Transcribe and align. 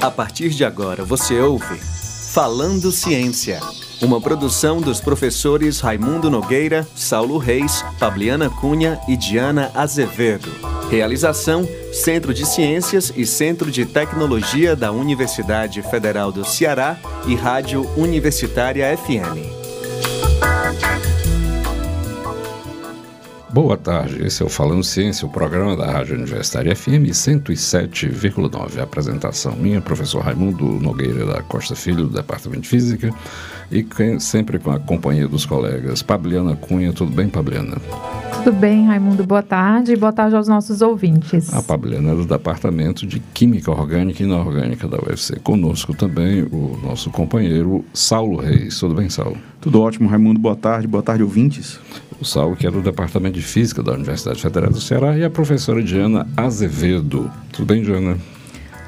A 0.00 0.10
partir 0.10 0.50
de 0.50 0.64
agora 0.64 1.04
você 1.04 1.38
ouve 1.40 1.78
Falando 2.32 2.92
Ciência, 2.92 3.60
uma 4.00 4.20
produção 4.20 4.80
dos 4.80 5.00
professores 5.00 5.80
Raimundo 5.80 6.30
Nogueira, 6.30 6.86
Saulo 6.94 7.38
Reis, 7.38 7.84
Fabiana 7.98 8.48
Cunha 8.48 9.00
e 9.08 9.16
Diana 9.16 9.70
Azevedo. 9.74 10.69
Realização: 10.90 11.68
Centro 11.92 12.34
de 12.34 12.44
Ciências 12.44 13.12
e 13.16 13.24
Centro 13.24 13.70
de 13.70 13.86
Tecnologia 13.86 14.74
da 14.74 14.90
Universidade 14.90 15.80
Federal 15.82 16.32
do 16.32 16.44
Ceará 16.44 16.98
e 17.28 17.36
Rádio 17.36 17.88
Universitária 17.96 18.96
FM. 18.96 19.60
Boa 23.52 23.76
tarde, 23.76 24.24
esse 24.24 24.42
é 24.42 24.46
o 24.46 24.48
Falando 24.48 24.82
Ciência, 24.82 25.26
o 25.26 25.30
programa 25.30 25.76
da 25.76 25.90
Rádio 25.90 26.16
Universitária 26.16 26.74
FM 26.74 27.10
107,9. 27.10 28.80
Apresentação 28.80 29.52
minha, 29.56 29.80
professor 29.80 30.22
Raimundo 30.22 30.64
Nogueira 30.64 31.24
da 31.26 31.42
Costa 31.42 31.74
Filho, 31.74 32.06
do 32.06 32.14
Departamento 32.14 32.62
de 32.62 32.68
Física, 32.68 33.12
e 33.70 33.86
sempre 34.20 34.58
com 34.58 34.70
a 34.70 34.78
companhia 34.78 35.26
dos 35.26 35.46
colegas 35.46 36.02
Pabliana 36.02 36.56
Cunha. 36.56 36.92
Tudo 36.92 37.12
bem, 37.12 37.28
Pabliana? 37.28 37.76
Tudo 38.42 38.56
bem, 38.56 38.86
Raimundo. 38.86 39.22
Boa 39.22 39.42
tarde 39.42 39.92
e 39.92 39.96
boa 39.96 40.14
tarde 40.14 40.34
aos 40.34 40.48
nossos 40.48 40.80
ouvintes. 40.80 41.52
A 41.52 41.62
Pabliana 41.62 42.12
é 42.12 42.14
do 42.14 42.24
Departamento 42.24 43.06
de 43.06 43.20
Química 43.20 43.70
Orgânica 43.70 44.22
e 44.22 44.26
Inorgânica 44.26 44.88
da 44.88 44.96
UFC. 44.96 45.38
Conosco 45.40 45.92
também 45.92 46.44
o 46.44 46.78
nosso 46.82 47.10
companheiro 47.10 47.84
Saulo 47.92 48.38
Reis. 48.38 48.80
Tudo 48.80 48.94
bem, 48.94 49.10
Saulo? 49.10 49.36
Tudo 49.60 49.82
ótimo, 49.82 50.08
Raimundo. 50.08 50.40
Boa 50.40 50.56
tarde. 50.56 50.88
Boa 50.88 51.02
tarde, 51.02 51.22
ouvintes 51.22 51.78
o 52.18 52.24
Saulo, 52.24 52.56
que 52.56 52.66
é 52.66 52.70
do 52.70 52.80
Departamento 52.80 53.38
de 53.38 53.44
Física 53.44 53.82
da 53.82 53.92
Universidade 53.92 54.40
Federal 54.40 54.70
do 54.70 54.80
Ceará, 54.80 55.16
e 55.16 55.24
a 55.24 55.30
professora 55.30 55.82
Diana 55.82 56.26
Azevedo. 56.36 57.30
Tudo 57.52 57.66
bem, 57.66 57.82
Diana? 57.82 58.18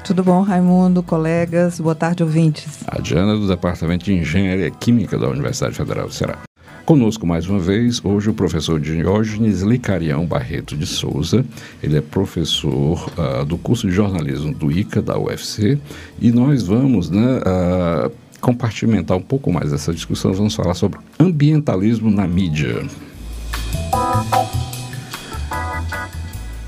Tudo 0.03 0.23
bom, 0.23 0.41
Raimundo, 0.41 1.01
colegas? 1.01 1.79
Boa 1.79 1.95
tarde, 1.95 2.23
ouvintes. 2.23 2.83
A 2.87 2.99
Diana 2.99 3.33
é 3.33 3.35
do 3.35 3.47
Departamento 3.47 4.05
de 4.05 4.13
Engenharia 4.13 4.69
Química 4.69 5.17
da 5.17 5.29
Universidade 5.29 5.75
Federal 5.75 6.07
do 6.07 6.13
Ceará. 6.13 6.39
Conosco 6.85 7.25
mais 7.25 7.47
uma 7.47 7.59
vez, 7.59 8.03
hoje 8.03 8.29
o 8.29 8.33
professor 8.33 8.77
Diógenes 8.77 9.61
Licarião 9.61 10.25
Barreto 10.25 10.75
de 10.75 10.85
Souza. 10.85 11.45
Ele 11.81 11.97
é 11.97 12.01
professor 12.01 13.09
uh, 13.17 13.45
do 13.45 13.57
curso 13.57 13.87
de 13.87 13.93
jornalismo 13.93 14.53
do 14.53 14.69
ICA, 14.69 15.01
da 15.01 15.17
UFC, 15.17 15.79
e 16.19 16.29
nós 16.29 16.63
vamos 16.63 17.09
né, 17.09 17.39
uh, 17.39 18.11
compartimentar 18.41 19.15
um 19.15 19.21
pouco 19.21 19.49
mais 19.49 19.71
essa 19.71 19.93
discussão. 19.93 20.33
Vamos 20.33 20.55
falar 20.55 20.73
sobre 20.73 20.99
ambientalismo 21.17 22.11
na 22.11 22.27
mídia. 22.27 22.85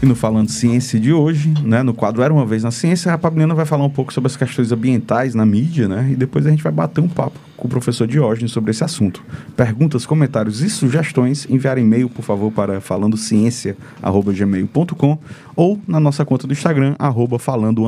E 0.01 0.05
no 0.05 0.15
Falando 0.15 0.49
Ciência 0.49 0.99
de 0.99 1.13
hoje, 1.13 1.53
né, 1.63 1.81
no 1.81 1.93
quadro 1.93 2.21
Era 2.21 2.33
Uma 2.33 2.45
Vez 2.45 2.63
na 2.63 2.71
Ciência, 2.71 3.13
a 3.13 3.17
Pablina 3.17 3.55
vai 3.55 3.65
falar 3.65 3.85
um 3.85 3.89
pouco 3.89 4.13
sobre 4.13 4.27
as 4.27 4.35
questões 4.35 4.69
ambientais 4.71 5.33
na 5.33 5.45
mídia, 5.45 5.87
né? 5.87 6.09
E 6.11 6.15
depois 6.15 6.45
a 6.45 6.49
gente 6.49 6.61
vai 6.61 6.71
bater 6.71 7.01
um 7.01 7.07
papo 7.07 7.39
com 7.55 7.67
o 7.67 7.71
professor 7.71 8.05
Diógenes 8.05 8.51
sobre 8.51 8.71
esse 8.71 8.83
assunto. 8.83 9.23
Perguntas, 9.55 10.05
comentários 10.05 10.61
e 10.61 10.69
sugestões, 10.69 11.47
enviar 11.49 11.77
e-mail, 11.77 12.09
por 12.09 12.23
favor, 12.23 12.51
para 12.51 12.81
falandociência.gmail.com 12.81 15.17
ou 15.55 15.79
na 15.87 15.99
nossa 15.99 16.25
conta 16.25 16.45
do 16.45 16.53
Instagram, 16.53 16.95
arroba 16.99 17.39
falando 17.39 17.85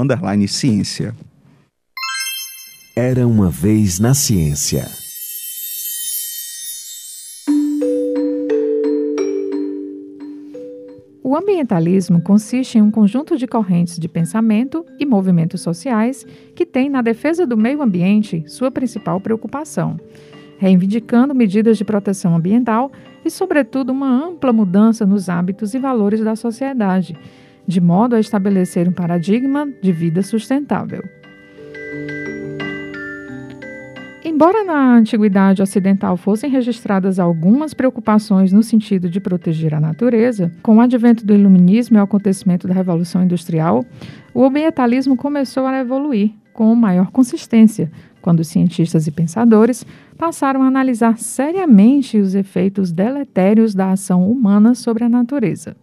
ciência. 0.47 1.13
Era 2.95 3.27
uma 3.27 3.49
vez 3.49 3.99
na 3.99 4.13
ciência. 4.13 5.06
O 11.37 11.39
ambientalismo 11.39 12.19
consiste 12.19 12.79
em 12.79 12.81
um 12.81 12.89
conjunto 12.89 13.37
de 13.37 13.45
correntes 13.45 13.99
de 13.99 14.07
pensamento 14.07 14.83
e 14.99 15.05
movimentos 15.05 15.61
sociais 15.61 16.25
que 16.55 16.65
têm 16.65 16.89
na 16.89 16.99
defesa 16.99 17.45
do 17.45 17.55
meio 17.55 17.83
ambiente 17.83 18.43
sua 18.47 18.71
principal 18.71 19.21
preocupação, 19.21 19.99
reivindicando 20.57 21.35
medidas 21.35 21.77
de 21.77 21.85
proteção 21.85 22.35
ambiental 22.35 22.91
e, 23.23 23.29
sobretudo, 23.29 23.91
uma 23.91 24.09
ampla 24.09 24.51
mudança 24.51 25.05
nos 25.05 25.29
hábitos 25.29 25.75
e 25.75 25.77
valores 25.77 26.21
da 26.21 26.35
sociedade, 26.35 27.15
de 27.67 27.79
modo 27.79 28.15
a 28.15 28.19
estabelecer 28.19 28.89
um 28.89 28.91
paradigma 28.91 29.71
de 29.79 29.91
vida 29.91 30.23
sustentável. 30.23 31.03
Embora 34.37 34.63
na 34.63 34.93
antiguidade 34.93 35.63
ocidental 35.63 36.15
fossem 36.15 36.47
registradas 36.47 37.17
algumas 37.17 37.73
preocupações 37.73 38.53
no 38.53 38.61
sentido 38.61 39.09
de 39.09 39.19
proteger 39.19 39.73
a 39.73 39.79
natureza, 39.79 40.51
com 40.61 40.75
o 40.75 40.79
advento 40.79 41.25
do 41.25 41.33
iluminismo 41.33 41.97
e 41.97 41.99
o 41.99 42.03
acontecimento 42.03 42.67
da 42.67 42.73
Revolução 42.75 43.23
Industrial, 43.23 43.83
o 44.35 44.45
ambientalismo 44.45 45.17
começou 45.17 45.65
a 45.65 45.79
evoluir 45.79 46.33
com 46.53 46.75
maior 46.75 47.09
consistência, 47.09 47.91
quando 48.21 48.43
cientistas 48.43 49.07
e 49.07 49.11
pensadores 49.11 49.83
passaram 50.19 50.61
a 50.61 50.67
analisar 50.67 51.17
seriamente 51.17 52.19
os 52.19 52.35
efeitos 52.35 52.91
deletérios 52.91 53.73
da 53.73 53.89
ação 53.89 54.29
humana 54.29 54.75
sobre 54.75 55.03
a 55.03 55.09
natureza. 55.09 55.75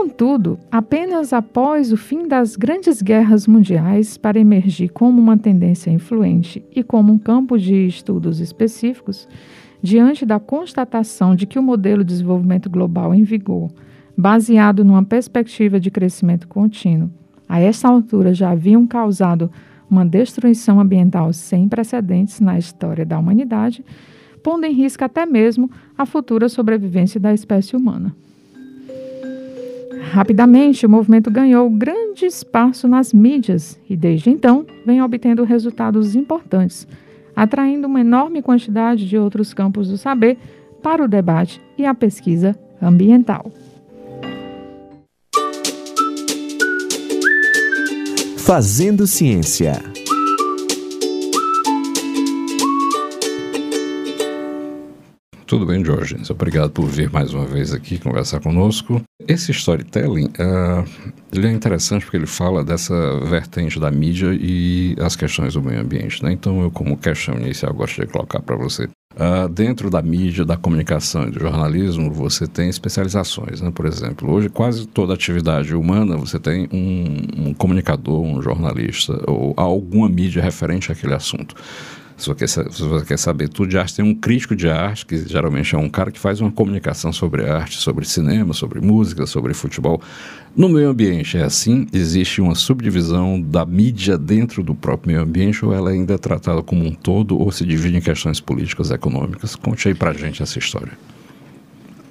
Contudo, 0.00 0.60
apenas 0.70 1.32
após 1.32 1.92
o 1.92 1.96
fim 1.96 2.28
das 2.28 2.54
grandes 2.54 3.02
guerras 3.02 3.48
mundiais 3.48 4.16
para 4.16 4.38
emergir 4.38 4.90
como 4.90 5.20
uma 5.20 5.36
tendência 5.36 5.90
influente 5.90 6.64
e 6.70 6.84
como 6.84 7.12
um 7.12 7.18
campo 7.18 7.58
de 7.58 7.88
estudos 7.88 8.38
específicos, 8.38 9.26
diante 9.82 10.24
da 10.24 10.38
constatação 10.38 11.34
de 11.34 11.48
que 11.48 11.58
o 11.58 11.62
modelo 11.64 12.04
de 12.04 12.10
desenvolvimento 12.12 12.70
global 12.70 13.12
em 13.12 13.24
vigor, 13.24 13.72
baseado 14.16 14.84
numa 14.84 15.02
perspectiva 15.02 15.80
de 15.80 15.90
crescimento 15.90 16.46
contínuo, 16.46 17.10
a 17.48 17.58
essa 17.58 17.88
altura 17.88 18.32
já 18.32 18.50
haviam 18.50 18.86
causado 18.86 19.50
uma 19.90 20.06
destruição 20.06 20.78
ambiental 20.78 21.32
sem 21.32 21.68
precedentes 21.68 22.38
na 22.38 22.56
história 22.56 23.04
da 23.04 23.18
humanidade, 23.18 23.84
pondo 24.44 24.64
em 24.64 24.72
risco 24.72 25.02
até 25.02 25.26
mesmo 25.26 25.68
a 25.98 26.06
futura 26.06 26.48
sobrevivência 26.48 27.18
da 27.18 27.34
espécie 27.34 27.74
humana. 27.74 28.14
Rapidamente, 30.10 30.86
o 30.86 30.88
movimento 30.88 31.30
ganhou 31.30 31.68
grande 31.68 32.24
espaço 32.24 32.88
nas 32.88 33.12
mídias 33.12 33.78
e, 33.88 33.96
desde 33.96 34.30
então, 34.30 34.64
vem 34.86 35.02
obtendo 35.02 35.44
resultados 35.44 36.14
importantes, 36.14 36.88
atraindo 37.36 37.86
uma 37.86 38.00
enorme 38.00 38.40
quantidade 38.40 39.06
de 39.06 39.18
outros 39.18 39.52
campos 39.52 39.88
do 39.88 39.98
saber 39.98 40.38
para 40.82 41.04
o 41.04 41.08
debate 41.08 41.60
e 41.76 41.84
a 41.84 41.94
pesquisa 41.94 42.56
ambiental. 42.80 43.50
Fazendo 48.38 49.06
Ciência. 49.06 49.97
Tudo 55.48 55.64
bem, 55.64 55.82
Jorge? 55.82 56.14
Obrigado 56.28 56.70
por 56.72 56.84
vir 56.84 57.10
mais 57.10 57.32
uma 57.32 57.46
vez 57.46 57.72
aqui 57.72 57.96
conversar 57.96 58.38
conosco. 58.38 59.00
Esse 59.26 59.50
storytelling 59.50 60.26
uh, 60.26 60.86
ele 61.32 61.46
é 61.46 61.50
interessante 61.50 62.04
porque 62.04 62.18
ele 62.18 62.26
fala 62.26 62.62
dessa 62.62 63.18
vertente 63.20 63.80
da 63.80 63.90
mídia 63.90 64.36
e 64.38 64.94
as 65.00 65.16
questões 65.16 65.54
do 65.54 65.62
meio 65.62 65.80
ambiente. 65.80 66.22
Né? 66.22 66.32
Então, 66.32 66.60
eu, 66.60 66.70
como 66.70 66.98
questão 66.98 67.34
inicial, 67.38 67.72
gosto 67.72 67.98
de 67.98 68.06
colocar 68.08 68.40
para 68.40 68.56
você. 68.56 68.90
Uh, 69.14 69.48
dentro 69.48 69.88
da 69.88 70.02
mídia, 70.02 70.44
da 70.44 70.58
comunicação 70.58 71.26
e 71.26 71.30
do 71.30 71.40
jornalismo, 71.40 72.12
você 72.12 72.46
tem 72.46 72.68
especializações. 72.68 73.62
Né? 73.62 73.70
Por 73.70 73.86
exemplo, 73.86 74.30
hoje, 74.30 74.50
quase 74.50 74.86
toda 74.86 75.14
atividade 75.14 75.74
humana, 75.74 76.18
você 76.18 76.38
tem 76.38 76.68
um, 76.70 77.48
um 77.48 77.54
comunicador, 77.54 78.20
um 78.20 78.42
jornalista 78.42 79.18
ou 79.26 79.54
alguma 79.56 80.10
mídia 80.10 80.42
referente 80.42 80.92
àquele 80.92 81.14
assunto. 81.14 81.54
Se 82.18 82.26
você, 82.26 82.34
quer, 82.34 82.48
se 82.48 82.82
você 82.82 83.04
quer 83.06 83.16
saber 83.16 83.48
tudo 83.48 83.68
de 83.68 83.78
arte, 83.78 83.94
tem 83.94 84.04
um 84.04 84.12
crítico 84.12 84.56
de 84.56 84.68
arte, 84.68 85.06
que 85.06 85.16
geralmente 85.28 85.72
é 85.76 85.78
um 85.78 85.88
cara 85.88 86.10
que 86.10 86.18
faz 86.18 86.40
uma 86.40 86.50
comunicação 86.50 87.12
sobre 87.12 87.48
arte, 87.48 87.76
sobre 87.78 88.04
cinema, 88.04 88.52
sobre 88.52 88.80
música, 88.80 89.24
sobre 89.24 89.54
futebol. 89.54 90.02
No 90.56 90.68
meio 90.68 90.88
ambiente 90.88 91.38
é 91.38 91.44
assim? 91.44 91.86
Existe 91.92 92.40
uma 92.40 92.56
subdivisão 92.56 93.40
da 93.40 93.64
mídia 93.64 94.18
dentro 94.18 94.64
do 94.64 94.74
próprio 94.74 95.12
meio 95.12 95.22
ambiente 95.22 95.64
ou 95.64 95.72
ela 95.72 95.90
ainda 95.90 96.14
é 96.14 96.18
tratada 96.18 96.60
como 96.60 96.84
um 96.84 96.92
todo 96.92 97.38
ou 97.38 97.52
se 97.52 97.64
divide 97.64 97.98
em 97.98 98.00
questões 98.00 98.40
políticas, 98.40 98.90
econômicas? 98.90 99.54
Conte 99.54 99.86
aí 99.86 99.94
pra 99.94 100.12
gente 100.12 100.42
essa 100.42 100.58
história. 100.58 100.98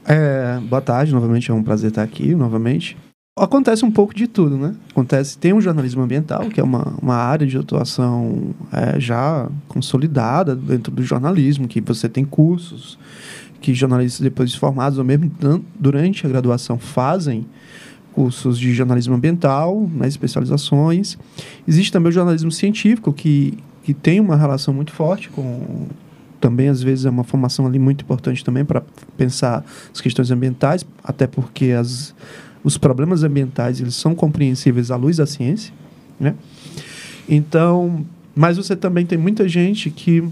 É, 0.06 0.58
boa 0.62 0.82
tarde, 0.82 1.14
novamente 1.14 1.52
é 1.52 1.54
um 1.54 1.62
prazer 1.62 1.90
estar 1.90 2.04
aqui 2.04 2.34
novamente 2.34 2.96
acontece 3.38 3.86
um 3.86 3.92
pouco 3.92 4.14
de 4.14 4.28
tudo, 4.28 4.58
né? 4.58 4.76
Acontece, 4.92 5.38
tem 5.38 5.54
um 5.54 5.62
jornalismo 5.62 6.02
ambiental, 6.02 6.50
que 6.50 6.60
é 6.60 6.64
uma, 6.64 6.96
uma 7.02 7.16
área 7.16 7.46
de 7.46 7.58
atuação 7.58 8.56
é, 8.72 9.00
já 9.00 9.50
consolidada 9.68 10.56
dentro 10.56 10.92
do 10.92 11.04
jornalismo, 11.04 11.68
que 11.68 11.80
você 11.82 12.10
tem 12.10 12.26
cursos 12.26 12.98
que 13.60 13.74
jornalistas 13.74 14.22
depois 14.22 14.54
formados 14.54 14.98
ou 14.98 15.04
mesmo 15.04 15.32
durante 15.80 16.26
a 16.26 16.30
graduação 16.30 16.78
fazem 16.78 17.46
cursos 18.14 18.58
de 18.58 18.74
jornalismo 18.74 19.14
ambiental, 19.14 19.88
né, 19.94 20.08
especializações. 20.08 21.18
Existe 21.68 21.92
também 21.92 22.10
o 22.10 22.12
jornalismo 22.12 22.52
científico, 22.52 23.14
que, 23.14 23.58
que 23.84 23.94
tem 23.94 24.20
uma 24.20 24.36
relação 24.36 24.74
muito 24.74 24.92
forte 24.92 25.30
com 25.30 25.88
também 26.40 26.70
às 26.70 26.84
vezes 26.84 27.06
é 27.06 27.10
uma 27.10 27.24
formação 27.24 27.66
ali 27.66 27.80
muito 27.80 28.04
importante 28.04 28.46
também 28.46 28.64
para 28.64 28.84
pensar 29.18 29.66
as 29.92 30.00
questões 30.00 30.30
ambientais, 30.30 30.86
até 31.04 31.26
porque 31.26 31.72
as, 31.72 32.14
os 32.64 32.78
problemas 32.78 33.24
ambientais 33.24 33.80
eles 33.80 33.96
são 33.96 34.16
compreensíveis 34.16 34.92
à 34.92 34.96
luz 34.96 35.18
da 35.18 35.26
ciência, 35.26 35.74
né? 36.20 36.36
Então, 37.28 38.06
mas 38.36 38.58
você 38.58 38.76
também 38.76 39.06
tem 39.06 39.18
muita 39.18 39.48
gente 39.48 39.90
que 39.90 40.24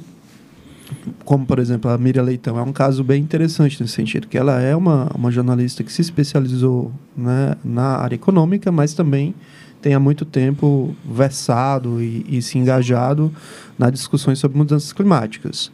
como 1.24 1.46
por 1.46 1.60
exemplo 1.60 1.90
a 1.90 1.98
Miriam 1.98 2.24
Leitão 2.24 2.60
é 2.60 2.62
um 2.62 2.72
caso 2.72 3.04
bem 3.04 3.22
interessante 3.22 3.82
nesse 3.82 3.94
sentido 3.94 4.28
que 4.28 4.38
ela 4.38 4.62
é 4.62 4.76
uma, 4.76 5.10
uma 5.16 5.32
jornalista 5.32 5.84
que 5.84 5.92
se 5.92 6.02
especializou 6.02 6.92
né, 7.18 7.56
na 7.64 7.98
área 7.98 8.16
econômica 8.16 8.72
mas 8.72 8.94
também 8.94 9.34
tem 9.82 9.94
há 9.94 10.00
muito 10.00 10.26
tempo 10.26 10.96
versado 11.04 12.02
e, 12.02 12.26
e 12.30 12.42
se 12.42 12.58
engajado 12.58 13.32
nas 13.78 13.92
discussões 13.92 14.40
sobre 14.40 14.58
mudanças 14.58 14.94
climáticas 14.94 15.72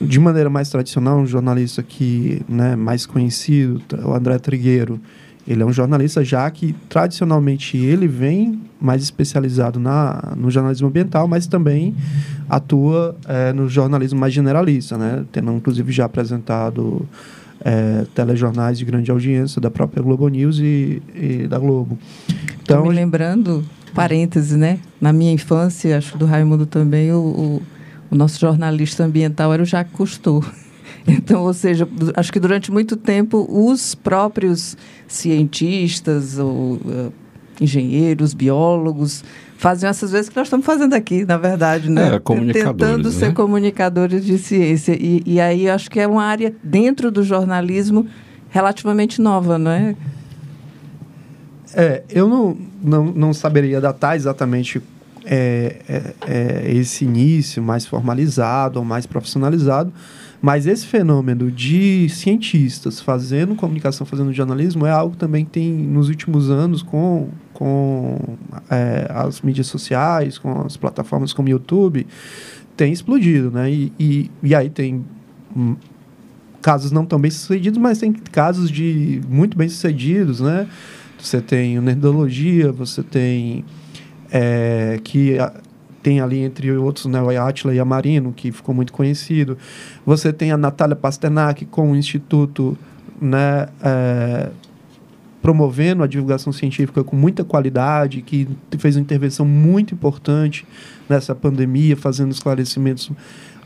de 0.00 0.18
maneira 0.18 0.48
mais 0.48 0.68
tradicional 0.68 1.18
um 1.18 1.26
jornalista 1.26 1.82
que 1.82 2.42
né, 2.48 2.76
mais 2.76 3.06
conhecido 3.06 3.80
o 4.04 4.12
André 4.12 4.38
Trigueiro 4.38 5.00
ele 5.46 5.62
é 5.62 5.66
um 5.66 5.72
jornalista 5.72 6.24
já 6.24 6.48
que 6.50 6.74
tradicionalmente 6.88 7.76
ele 7.76 8.06
vem 8.06 8.60
mais 8.80 9.02
especializado 9.02 9.80
na, 9.80 10.34
no 10.36 10.50
jornalismo 10.50 10.88
ambiental, 10.88 11.26
mas 11.26 11.46
também 11.46 11.94
atua 12.48 13.16
é, 13.26 13.52
no 13.52 13.68
jornalismo 13.68 14.18
mais 14.18 14.32
generalista, 14.32 14.96
né? 14.96 15.24
Tendo 15.32 15.52
inclusive 15.52 15.90
já 15.92 16.04
apresentado 16.04 17.06
é, 17.64 18.04
telejornais 18.14 18.78
de 18.78 18.84
grande 18.84 19.10
audiência 19.10 19.60
da 19.60 19.70
própria 19.70 20.02
Globo 20.02 20.28
News 20.28 20.58
e, 20.58 21.02
e 21.14 21.46
da 21.48 21.58
Globo. 21.58 21.98
Então, 22.62 22.84
me 22.84 22.94
lembrando, 22.94 23.64
parêntese, 23.94 24.56
né? 24.56 24.78
Na 25.00 25.12
minha 25.12 25.32
infância, 25.32 25.98
acho 25.98 26.16
do 26.16 26.24
Raimundo 26.24 26.66
também, 26.66 27.12
o, 27.12 27.18
o, 27.18 27.62
o 28.10 28.14
nosso 28.14 28.38
jornalista 28.38 29.04
ambiental 29.04 29.52
era 29.52 29.62
o 29.62 29.66
Jacques 29.66 29.96
Cousteau. 29.96 30.44
Então, 31.06 31.42
ou 31.42 31.52
seja, 31.52 31.88
acho 32.14 32.32
que 32.32 32.38
durante 32.38 32.70
muito 32.70 32.96
tempo 32.96 33.46
os 33.50 33.94
próprios 33.94 34.76
cientistas 35.08 36.38
ou 36.38 36.74
uh, 36.74 37.12
engenheiros, 37.60 38.34
biólogos 38.34 39.24
faziam 39.56 39.88
essas 39.88 40.10
vezes 40.10 40.28
que 40.28 40.36
nós 40.36 40.48
estamos 40.48 40.66
fazendo 40.66 40.94
aqui, 40.94 41.24
na 41.24 41.36
verdade, 41.36 41.88
né? 41.88 42.16
É, 42.16 42.18
comunicadores, 42.18 42.76
Tentando 42.76 43.10
ser 43.12 43.28
né? 43.28 43.32
comunicadores 43.32 44.24
de 44.24 44.36
ciência. 44.38 44.92
E, 44.92 45.22
e 45.24 45.40
aí 45.40 45.68
acho 45.68 45.90
que 45.90 46.00
é 46.00 46.06
uma 46.06 46.24
área 46.24 46.52
dentro 46.62 47.10
do 47.10 47.22
jornalismo 47.22 48.06
relativamente 48.50 49.20
nova, 49.20 49.58
não 49.58 49.70
é? 49.70 49.94
É, 51.74 52.02
eu 52.10 52.28
não, 52.28 52.56
não, 52.82 53.04
não 53.04 53.32
saberia 53.32 53.80
datar 53.80 54.16
exatamente 54.16 54.82
é, 55.24 55.76
é, 55.88 56.14
é, 56.26 56.72
esse 56.72 57.04
início 57.04 57.62
mais 57.62 57.86
formalizado 57.86 58.78
ou 58.78 58.84
mais 58.84 59.06
profissionalizado, 59.06 59.92
mas 60.42 60.66
esse 60.66 60.84
fenômeno 60.84 61.52
de 61.52 62.08
cientistas 62.08 63.00
fazendo 63.00 63.54
comunicação, 63.54 64.04
fazendo 64.04 64.32
jornalismo, 64.32 64.84
é 64.84 64.90
algo 64.90 65.14
também 65.14 65.44
que 65.44 65.52
tem 65.52 65.72
nos 65.72 66.08
últimos 66.08 66.50
anos 66.50 66.82
com, 66.82 67.28
com 67.52 68.18
é, 68.68 69.06
as 69.08 69.40
mídias 69.40 69.68
sociais, 69.68 70.38
com 70.38 70.62
as 70.62 70.76
plataformas 70.76 71.32
como 71.32 71.48
YouTube, 71.48 72.04
tem 72.76 72.92
explodido, 72.92 73.52
né? 73.52 73.70
E, 73.70 73.92
e, 74.00 74.30
e 74.42 74.52
aí 74.52 74.68
tem 74.68 75.04
hum, 75.56 75.76
casos 76.60 76.90
não 76.90 77.06
tão 77.06 77.20
bem 77.20 77.30
sucedidos, 77.30 77.78
mas 77.78 77.98
tem 77.98 78.12
casos 78.12 78.68
de 78.68 79.20
muito 79.28 79.56
bem 79.56 79.68
sucedidos, 79.68 80.40
né? 80.40 80.66
Você 81.20 81.40
tem 81.40 81.78
o 81.78 81.82
Nerdologia, 81.82 82.72
você 82.72 83.00
tem 83.00 83.64
é, 84.28 84.98
que 85.04 85.36
tem 86.02 86.20
ali, 86.20 86.40
entre 86.40 86.70
outros, 86.72 87.06
né, 87.06 87.20
o 87.22 87.28
Atila 87.28 87.74
Yamarino, 87.74 88.32
que 88.32 88.50
ficou 88.50 88.74
muito 88.74 88.92
conhecido. 88.92 89.56
Você 90.04 90.32
tem 90.32 90.50
a 90.50 90.56
Natália 90.56 90.96
Pasternak 90.96 91.64
com 91.66 91.92
o 91.92 91.96
Instituto 91.96 92.76
né, 93.20 93.68
é, 93.82 94.50
promovendo 95.40 96.02
a 96.02 96.06
divulgação 96.06 96.52
científica 96.52 97.02
com 97.02 97.16
muita 97.16 97.44
qualidade, 97.44 98.22
que 98.22 98.48
fez 98.78 98.96
uma 98.96 99.02
intervenção 99.02 99.46
muito 99.46 99.94
importante 99.94 100.66
nessa 101.08 101.34
pandemia, 101.34 101.96
fazendo 101.96 102.32
esclarecimentos 102.32 103.10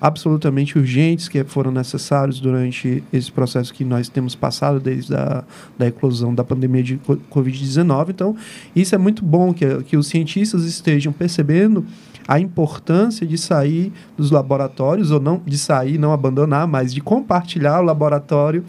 absolutamente 0.01 0.79
urgentes 0.79 1.29
que 1.29 1.43
foram 1.45 1.71
necessários 1.71 2.39
durante 2.39 3.03
esse 3.13 3.33
processo 3.33 3.73
que 3.73 3.85
nós 3.85 4.09
temos 4.09 4.35
passado 4.35 4.79
desde 4.79 5.15
a 5.15 5.43
da 5.79 5.87
eclosão 5.87 6.35
da 6.35 6.45
pandemia 6.45 6.83
de 6.83 7.01
Covid-19. 7.31 8.11
Então, 8.11 8.37
isso 8.75 8.95
é 8.95 8.99
muito 8.99 9.25
bom 9.25 9.55
que, 9.55 9.83
que 9.85 9.97
os 9.97 10.07
cientistas 10.07 10.65
estejam 10.65 11.13
percebendo 11.13 11.85
a 12.27 12.41
importância 12.41 13.27
de 13.27 13.39
sair 13.39 13.93
dos 14.17 14.31
laboratórios, 14.31 15.11
ou 15.11 15.21
não 15.21 15.41
de 15.45 15.57
sair, 15.57 15.99
não 15.99 16.13
abandonar, 16.13 16.67
mas 16.67 16.93
de 16.93 17.01
compartilhar 17.01 17.81
o 17.81 17.85
laboratório 17.85 18.65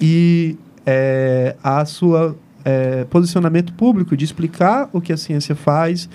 e 0.00 0.56
é, 0.86 1.56
a 1.62 1.84
sua 1.84 2.36
é, 2.64 3.04
posicionamento 3.04 3.72
público, 3.74 4.16
de 4.16 4.24
explicar 4.24 4.88
o 4.92 5.00
que 5.00 5.12
a 5.12 5.16
ciência 5.16 5.54
faz, 5.54 6.08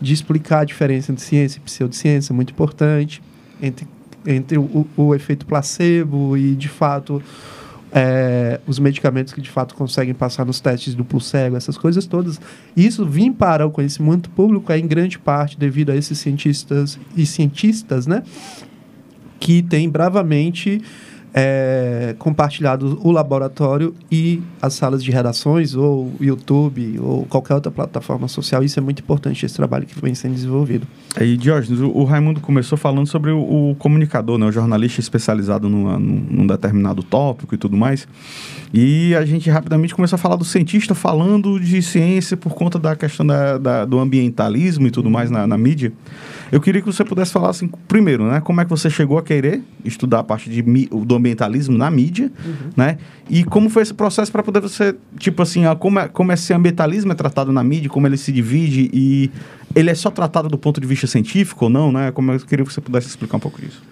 de 0.00 0.12
explicar 0.12 0.60
a 0.60 0.64
diferença 0.64 1.12
entre 1.12 1.24
ciência 1.24 1.58
e 1.58 1.60
pseudociência, 1.62 2.34
muito 2.34 2.52
importante, 2.52 3.22
entre, 3.60 3.86
entre 4.26 4.58
o, 4.58 4.86
o 4.96 5.14
efeito 5.14 5.44
placebo 5.44 6.36
e, 6.36 6.54
de 6.54 6.68
fato, 6.68 7.22
é, 7.92 8.60
os 8.66 8.78
medicamentos 8.78 9.32
que 9.32 9.40
de 9.40 9.50
fato 9.50 9.74
conseguem 9.74 10.14
passar 10.14 10.44
nos 10.44 10.60
testes 10.60 10.94
duplo 10.94 11.20
cego, 11.20 11.56
essas 11.56 11.76
coisas 11.76 12.06
todas. 12.06 12.40
Isso 12.76 13.04
vir 13.04 13.32
para 13.32 13.66
o 13.66 13.70
conhecimento 13.70 14.30
público 14.30 14.72
é 14.72 14.78
em 14.78 14.86
grande 14.86 15.18
parte 15.18 15.58
devido 15.58 15.90
a 15.90 15.96
esses 15.96 16.18
cientistas 16.18 16.98
e 17.16 17.26
cientistas, 17.26 18.06
né, 18.06 18.22
que 19.38 19.62
têm 19.62 19.88
bravamente 19.88 20.82
é, 21.32 22.14
compartilhado 22.18 22.98
o 23.02 23.10
laboratório 23.10 23.94
e 24.10 24.42
as 24.60 24.74
salas 24.74 25.02
de 25.02 25.10
redações, 25.10 25.74
ou 25.74 26.12
YouTube, 26.20 26.98
ou 27.00 27.24
qualquer 27.26 27.54
outra 27.54 27.70
plataforma 27.70 28.28
social. 28.28 28.62
Isso 28.62 28.78
é 28.78 28.82
muito 28.82 29.00
importante, 29.00 29.46
esse 29.46 29.54
trabalho 29.54 29.86
que 29.86 30.00
vem 30.00 30.14
sendo 30.14 30.34
desenvolvido. 30.34 30.86
Aí, 31.16 31.36
Diógenes, 31.36 31.80
o, 31.80 31.88
o 31.88 32.04
Raimundo 32.04 32.40
começou 32.40 32.76
falando 32.76 33.06
sobre 33.06 33.30
o, 33.30 33.70
o 33.70 33.74
comunicador, 33.76 34.38
né, 34.38 34.46
o 34.46 34.52
jornalista 34.52 35.00
especializado 35.00 35.68
numa, 35.68 35.98
num, 35.98 36.26
num 36.30 36.46
determinado 36.46 37.02
tópico 37.02 37.54
e 37.54 37.58
tudo 37.58 37.76
mais. 37.76 38.06
E 38.72 39.14
a 39.14 39.24
gente 39.24 39.50
rapidamente 39.50 39.94
começou 39.94 40.16
a 40.16 40.18
falar 40.18 40.36
do 40.36 40.44
cientista 40.44 40.94
falando 40.94 41.58
de 41.58 41.82
ciência 41.82 42.36
por 42.36 42.54
conta 42.54 42.78
da 42.78 42.94
questão 42.94 43.26
da, 43.26 43.58
da 43.58 43.84
do 43.84 43.98
ambientalismo 43.98 44.86
e 44.86 44.90
tudo 44.90 45.10
mais 45.10 45.30
na, 45.30 45.46
na 45.46 45.58
mídia. 45.58 45.92
Eu 46.52 46.60
queria 46.60 46.80
que 46.80 46.86
você 46.86 47.04
pudesse 47.04 47.32
falar 47.32 47.50
assim, 47.50 47.68
primeiro, 47.86 48.28
né, 48.28 48.40
como 48.40 48.60
é 48.60 48.64
que 48.64 48.70
você 48.70 48.90
chegou 48.90 49.18
a 49.18 49.22
querer 49.22 49.62
estudar 49.84 50.20
a 50.20 50.24
parte 50.24 50.50
de, 50.50 50.62
do 50.62 51.14
ambientalismo 51.14 51.78
na 51.78 51.90
mídia, 51.90 52.30
uhum. 52.44 52.70
né? 52.76 52.98
E 53.28 53.44
como 53.44 53.70
foi 53.70 53.82
esse 53.82 53.94
processo 53.94 54.32
para 54.32 54.42
poder 54.42 54.60
você, 54.60 54.96
tipo 55.18 55.42
assim, 55.42 55.66
ó, 55.66 55.74
como, 55.74 56.00
é, 56.00 56.08
como 56.08 56.32
esse 56.32 56.52
ambientalismo 56.52 57.12
é 57.12 57.14
tratado 57.14 57.52
na 57.52 57.62
mídia, 57.62 57.88
como 57.88 58.06
ele 58.06 58.16
se 58.16 58.32
divide 58.32 58.90
e 58.92 59.30
ele 59.74 59.90
é 59.90 59.94
só 59.94 60.10
tratado 60.10 60.48
do 60.48 60.58
ponto 60.58 60.80
de 60.80 60.86
vista 60.86 61.06
científico 61.06 61.66
ou 61.66 61.70
não, 61.70 61.92
né? 61.92 62.10
Como 62.10 62.32
eu 62.32 62.40
queria 62.40 62.64
que 62.64 62.72
você 62.72 62.80
pudesse 62.80 63.06
explicar 63.06 63.36
um 63.36 63.40
pouco 63.40 63.60
disso. 63.60 63.82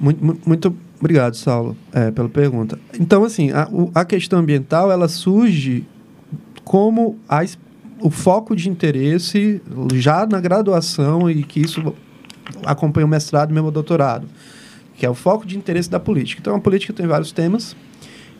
Muito, 0.00 0.40
muito 0.46 0.76
obrigado, 1.00 1.34
Saulo, 1.34 1.76
é, 1.92 2.10
pela 2.10 2.28
pergunta. 2.28 2.78
Então, 2.98 3.24
assim, 3.24 3.50
a, 3.50 3.68
a 3.94 4.04
questão 4.04 4.38
ambiental, 4.38 4.92
ela 4.92 5.08
surge 5.08 5.84
como 6.62 7.18
a, 7.28 7.44
o 8.00 8.10
foco 8.10 8.54
de 8.54 8.68
interesse 8.68 9.60
já 9.94 10.26
na 10.26 10.40
graduação 10.40 11.30
e 11.30 11.42
que 11.42 11.60
isso 11.60 11.94
acompanha 12.64 13.06
o 13.06 13.08
mestrado 13.08 13.50
e 13.50 13.54
meu 13.54 13.70
doutorado, 13.70 14.26
que 14.96 15.04
é 15.04 15.10
o 15.10 15.14
foco 15.14 15.46
de 15.46 15.56
interesse 15.56 15.90
da 15.90 16.00
política. 16.00 16.40
Então, 16.40 16.54
a 16.54 16.60
política 16.60 16.92
tem 16.92 17.06
vários 17.06 17.32
temas, 17.32 17.76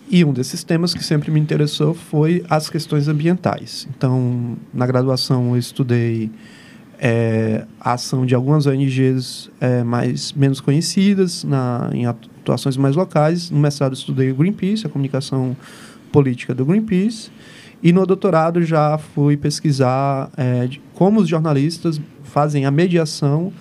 e 0.08 0.25
um 0.25 0.32
desses 0.32 0.62
temas 0.62 0.92
que 0.92 1.02
sempre 1.02 1.30
me 1.30 1.40
interessou 1.40 1.94
foi 1.94 2.44
as 2.49 2.68
questões 2.68 3.08
ambientais. 3.08 3.88
Então, 3.96 4.56
na 4.73 4.87
graduação, 4.87 5.52
eu 5.52 5.58
estudei 5.58 6.30
é, 6.99 7.64
a 7.80 7.94
ação 7.94 8.26
de 8.26 8.34
algumas 8.34 8.66
ONGs 8.66 9.50
é, 9.61 9.82
mais, 9.82 10.32
menos 10.32 10.61
conhecidas, 10.61 11.42
na, 11.42 11.90
em 11.92 12.06
atuações 12.06 12.76
mais 12.76 12.94
locais. 12.94 13.50
No 13.50 13.58
mestrado, 13.58 13.94
estudei 13.94 14.30
o 14.30 14.34
Greenpeace, 14.34 14.87
a 14.87 14.90
comunicação 14.90 15.56
política 16.12 16.54
do 16.54 16.64
Greenpeace. 16.64 17.30
E 17.82 17.92
no 17.92 18.06
doutorado, 18.06 18.62
já 18.62 18.99
fui 18.99 19.37
pesquisar 19.37 20.30
é, 20.37 20.68
como 20.94 21.20
os 21.20 21.28
jornalistas 21.28 22.00
fazem 22.23 22.66
a 22.66 22.70
mediação 22.70 23.52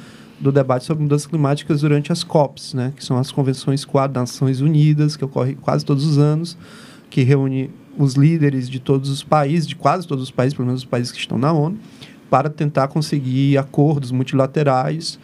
do 0.44 0.52
debate 0.52 0.84
sobre 0.84 1.04
mudanças 1.04 1.26
climáticas 1.26 1.82
durante 1.82 2.12
as 2.12 2.24
COPs, 2.24 2.74
né, 2.74 2.92
que 2.96 3.04
são 3.04 3.18
as 3.18 3.32
Convenções 3.32 3.86
Quadro 3.86 4.16
das 4.16 4.32
Nações 4.32 4.60
Unidas, 4.60 5.16
que 5.16 5.24
ocorre 5.24 5.56
quase 5.56 5.86
todos 5.86 6.06
os 6.06 6.18
anos, 6.18 6.58
que 7.10 7.24
reúne 7.24 7.70
os 7.98 8.16
líderes 8.16 8.70
de 8.70 8.80
todos 8.80 9.10
os 9.10 9.24
países, 9.24 9.66
de 9.66 9.76
quase 9.76 10.06
todos 10.06 10.24
os 10.24 10.32
países, 10.32 10.54
pelo 10.54 10.66
menos 10.66 10.82
os 10.82 10.88
países 10.88 11.12
que 11.12 11.20
estão 11.20 11.38
na 11.38 11.54
ONU, 11.54 11.78
para 12.30 12.50
tentar 12.50 12.90
conseguir 12.90 13.58
acordos 13.58 14.12
multilaterais 14.12 15.18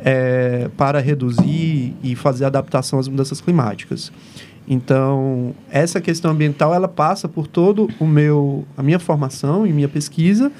é, 0.00 0.68
para 0.76 1.00
reduzir 1.00 1.96
e 2.02 2.14
fazer 2.14 2.44
adaptação 2.44 2.98
às 2.98 3.08
mudanças 3.08 3.40
climáticas. 3.40 4.12
Então, 4.68 5.54
essa 5.70 5.98
questão 5.98 6.32
ambiental 6.32 6.74
ela 6.74 6.88
passa 6.88 7.26
por 7.26 7.46
todo 7.46 7.88
o 7.98 8.06
meu 8.06 8.66
a 8.76 8.82
minha 8.82 8.98
formação 8.98 9.66
e 9.66 9.72
minha 9.72 9.88
pesquisa, 9.88 10.52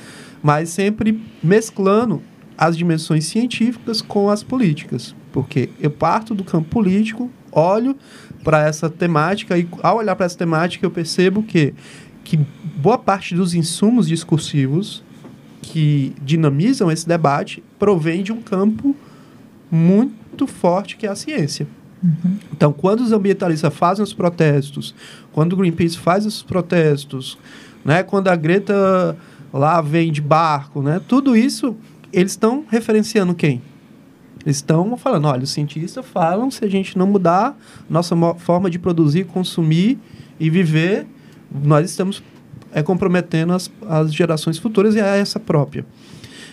mas 0.42 0.70
sempre 0.70 1.20
mesclando 1.42 2.22
as 2.58 2.76
dimensões 2.76 3.24
científicas 3.24 4.02
com 4.02 4.28
as 4.28 4.42
políticas, 4.42 5.14
porque 5.32 5.70
eu 5.78 5.90
parto 5.90 6.34
do 6.34 6.42
campo 6.42 6.68
político, 6.68 7.30
olho 7.52 7.96
para 8.42 8.66
essa 8.66 8.90
temática 8.90 9.56
e 9.56 9.66
ao 9.82 9.98
olhar 9.98 10.16
para 10.16 10.26
essa 10.26 10.36
temática 10.36 10.84
eu 10.84 10.90
percebo 10.90 11.42
que 11.42 11.72
que 12.24 12.38
boa 12.76 12.98
parte 12.98 13.34
dos 13.34 13.54
insumos 13.54 14.06
discursivos 14.06 15.02
que 15.62 16.14
dinamizam 16.22 16.90
esse 16.90 17.08
debate 17.08 17.62
provém 17.78 18.22
de 18.22 18.32
um 18.32 18.42
campo 18.42 18.94
muito 19.70 20.46
forte 20.46 20.96
que 20.96 21.06
é 21.06 21.10
a 21.10 21.14
ciência. 21.14 21.66
Uhum. 22.02 22.36
Então, 22.52 22.72
quando 22.72 23.00
os 23.00 23.12
ambientalistas 23.12 23.74
fazem 23.74 24.04
os 24.04 24.12
protestos, 24.12 24.94
quando 25.32 25.54
o 25.54 25.56
Greenpeace 25.56 25.98
faz 25.98 26.26
os 26.26 26.42
protestos, 26.42 27.38
né, 27.82 28.02
quando 28.02 28.28
a 28.28 28.36
Greta 28.36 29.16
lá 29.52 29.80
vem 29.80 30.12
de 30.12 30.20
barco, 30.20 30.82
né, 30.82 31.00
tudo 31.08 31.34
isso 31.34 31.74
eles 32.12 32.32
estão 32.32 32.64
referenciando 32.68 33.34
quem? 33.34 33.62
Eles 34.44 34.56
estão 34.56 34.96
falando, 34.96 35.26
olha, 35.26 35.42
os 35.42 35.50
cientistas 35.50 36.04
falam 36.06 36.50
se 36.50 36.64
a 36.64 36.68
gente 36.68 36.96
não 36.96 37.06
mudar 37.06 37.58
nossa 37.88 38.16
forma 38.38 38.70
de 38.70 38.78
produzir, 38.78 39.24
consumir 39.24 39.98
e 40.38 40.48
viver, 40.48 41.06
nós 41.50 41.90
estamos 41.90 42.22
é, 42.72 42.82
comprometendo 42.82 43.52
as, 43.52 43.70
as 43.88 44.14
gerações 44.14 44.58
futuras 44.58 44.94
e 44.94 45.00
a 45.00 45.16
essa 45.16 45.40
própria. 45.40 45.84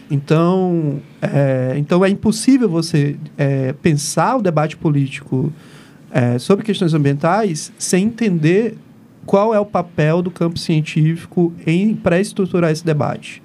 Então, 0.09 1.01
é, 1.21 1.75
então 1.77 2.03
é 2.03 2.09
impossível 2.09 2.69
você 2.69 3.15
é, 3.37 3.73
pensar 3.73 4.37
o 4.37 4.41
debate 4.41 4.77
político 4.77 5.51
é, 6.11 6.37
sobre 6.37 6.63
questões 6.63 6.93
ambientais 6.93 7.71
sem 7.77 8.05
entender 8.05 8.77
qual 9.25 9.53
é 9.53 9.59
o 9.59 9.65
papel 9.65 10.21
do 10.21 10.29
campo 10.29 10.59
científico 10.59 11.51
em 11.65 11.95
pré-estruturar 11.95 12.71
esse 12.71 12.85
debate. 12.85 13.41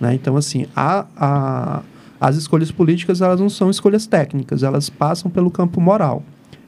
Né? 0.00 0.14
Então, 0.14 0.36
assim, 0.36 0.66
a, 0.74 1.06
a, 1.16 1.82
as 2.20 2.36
escolhas 2.36 2.70
políticas 2.70 3.20
elas 3.20 3.40
não 3.40 3.48
são 3.48 3.70
escolhas 3.70 4.06
técnicas, 4.06 4.62
elas 4.62 4.88
passam 4.90 5.30
pelo 5.30 5.50
campo 5.50 5.80
moral. 5.80 6.22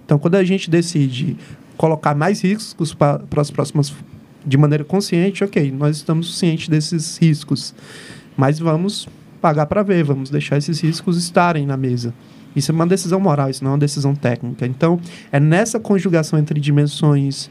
Então, 0.05 0.19
quando 0.19 0.37
a 0.37 0.45
gente 0.45 0.71
decide 0.71 1.37
colocar 1.77 2.15
mais 2.15 2.43
riscos 2.43 2.95
para 2.95 3.23
as 3.37 3.51
próximas 3.51 3.95
de 4.45 4.57
maneira 4.57 4.83
consciente, 4.83 5.45
ok, 5.45 5.71
nós 5.71 5.97
estamos 5.97 6.39
cientes 6.39 6.69
desses 6.69 7.19
riscos, 7.19 7.75
mas 8.37 8.59
vamos 8.59 9.07
pagar 9.41 9.67
para 9.67 9.83
ver, 9.83 10.03
vamos 10.05 10.31
deixar 10.31 10.57
esses 10.57 10.81
riscos 10.81 11.19
estarem 11.19 11.67
na 11.67 11.77
mesa. 11.77 12.15
Isso 12.57 12.73
é 12.73 12.75
uma 12.75 12.87
decisão 12.87 13.21
moral, 13.21 13.51
isso 13.51 13.63
não 13.63 13.73
é 13.73 13.75
uma 13.75 13.79
decisão 13.79 14.15
técnica. 14.15 14.67
Então, 14.67 14.99
é 15.31 15.39
nessa 15.39 15.79
conjugação 15.79 16.39
entre 16.39 16.59
dimensões 16.59 17.51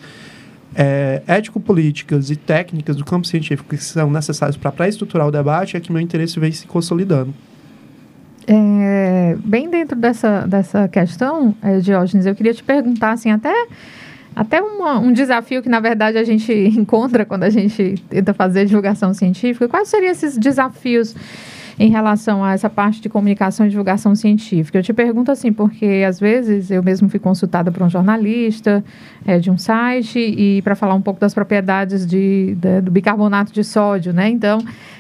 é, 0.76 1.22
ético-políticas 1.28 2.30
e 2.30 2.36
técnicas 2.36 2.96
do 2.96 3.06
campo 3.06 3.26
científico 3.26 3.70
que 3.70 3.78
são 3.78 4.12
necessárias 4.12 4.58
para 4.58 4.72
pré-estruturar 4.72 5.28
o 5.28 5.32
debate 5.32 5.78
é 5.78 5.80
que 5.80 5.92
meu 5.92 6.02
interesse 6.02 6.40
vem 6.40 6.52
se 6.52 6.68
consolidando. 6.68 7.34
É, 8.50 9.36
bem 9.44 9.70
dentro 9.70 9.98
dessa, 9.98 10.48
dessa 10.48 10.88
questão, 10.88 11.54
é, 11.62 11.80
Diógenes, 11.80 12.26
eu 12.26 12.34
queria 12.34 12.54
te 12.54 12.64
perguntar, 12.64 13.12
assim, 13.12 13.30
até, 13.30 13.54
até 14.34 14.62
uma, 14.62 14.98
um 15.00 15.12
desafio 15.12 15.62
que, 15.62 15.68
na 15.68 15.82
verdade, 15.82 16.18
a 16.18 16.24
gente 16.24 16.54
encontra 16.78 17.26
quando 17.26 17.44
a 17.44 17.50
gente 17.50 17.96
tenta 18.10 18.34
fazer 18.34 18.66
divulgação 18.66 19.14
científica. 19.14 19.68
Quais 19.68 19.90
seriam 19.90 20.12
esses 20.12 20.38
desafios 20.38 21.14
em 21.80 21.90
relação 21.90 22.44
a 22.44 22.54
essa 22.54 22.70
parte 22.70 23.00
de 23.00 23.08
comunicação 23.08 23.66
e 23.66 23.70
divulgação 23.70 24.16
científica. 24.16 24.80
Eu 24.80 24.84
te 24.84 24.94
pergunto 24.94 25.32
assim, 25.32 25.54
porque 25.54 26.04
às 26.08 26.20
vezes 26.20 26.72
eu 26.72 26.82
mesmo 26.82 27.08
fui 27.08 27.20
consultada 27.20 27.72
por 27.72 27.84
um 27.84 27.90
jornalista 27.90 28.84
é, 29.26 29.38
de 29.38 29.52
um 29.52 29.58
site 29.58 30.18
e 30.18 30.62
para 30.64 30.76
falar 30.76 30.96
um 30.96 31.02
pouco 31.02 31.20
das 31.20 31.34
propriedades 31.34 32.06
de, 32.06 32.56
de, 32.56 32.82
do 32.82 32.90
bicarbonato 32.90 33.54
de 33.54 33.64
sódio, 33.64 34.12
né? 34.12 34.28
Então, 34.28 34.60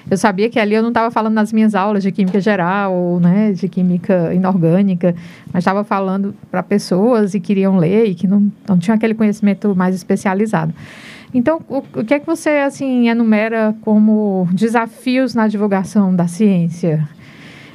eu 0.09 0.17
sabia 0.17 0.49
que 0.49 0.59
ali 0.59 0.75
eu 0.75 0.81
não 0.81 0.89
estava 0.89 1.09
falando 1.09 1.33
nas 1.33 1.51
minhas 1.51 1.73
aulas 1.73 2.03
de 2.03 2.11
química 2.11 2.39
geral, 2.39 3.19
né, 3.19 3.51
de 3.51 3.67
química 3.67 4.33
inorgânica, 4.33 5.15
mas 5.51 5.61
estava 5.61 5.83
falando 5.83 6.33
para 6.51 6.61
pessoas 6.61 7.33
e 7.33 7.39
queriam 7.39 7.77
ler 7.77 8.05
e 8.05 8.15
que 8.15 8.27
não, 8.27 8.51
não 8.67 8.77
tinham 8.77 8.95
aquele 8.95 9.13
conhecimento 9.13 9.75
mais 9.75 9.95
especializado. 9.95 10.73
Então, 11.33 11.61
o, 11.67 11.77
o 11.99 12.05
que 12.05 12.13
é 12.13 12.19
que 12.19 12.25
você 12.25 12.49
assim 12.49 13.09
enumera 13.09 13.75
como 13.81 14.47
desafios 14.51 15.35
na 15.35 15.47
divulgação 15.47 16.15
da 16.15 16.27
ciência? 16.27 17.07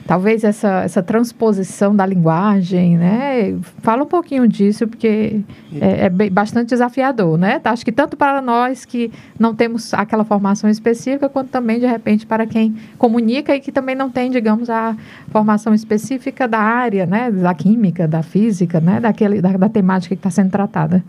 Talvez 0.07 0.43
essa, 0.43 0.83
essa 0.83 1.01
transposição 1.01 1.95
da 1.95 2.05
linguagem, 2.05 2.97
né? 2.97 3.57
Fala 3.83 4.03
um 4.03 4.07
pouquinho 4.07 4.49
disso, 4.49 4.87
porque 4.89 5.41
é, 5.81 6.07
é 6.07 6.11
bastante 6.11 6.71
desafiador, 6.71 7.39
né? 7.39 7.61
Acho 7.63 7.85
que 7.85 7.93
tanto 7.93 8.17
para 8.17 8.43
nós 8.43 8.85
que 8.85 9.13
não 9.39 9.55
temos 9.55 9.95
aquela 9.95 10.25
formação 10.25 10.69
específica, 10.69 11.29
quanto 11.29 11.51
também, 11.51 11.79
de 11.79 11.87
repente, 11.87 12.27
para 12.27 12.47
quem 12.47 12.75
comunica 12.99 13.55
e 13.55 13.61
que 13.61 13.71
também 13.71 13.95
não 13.95 14.11
tem, 14.11 14.29
digamos, 14.29 14.69
a 14.69 14.97
formação 15.31 15.73
específica 15.73 16.49
da 16.49 16.59
área, 16.59 17.07
né? 17.07 17.31
Da 17.31 17.55
química, 17.55 18.09
da 18.09 18.25
física, 18.25 18.81
né? 18.81 18.99
Daquele, 18.99 19.41
da, 19.41 19.53
da 19.53 19.69
temática 19.69 20.17
que 20.17 20.19
está 20.19 20.31
sendo 20.31 20.51
tratada. 20.51 21.03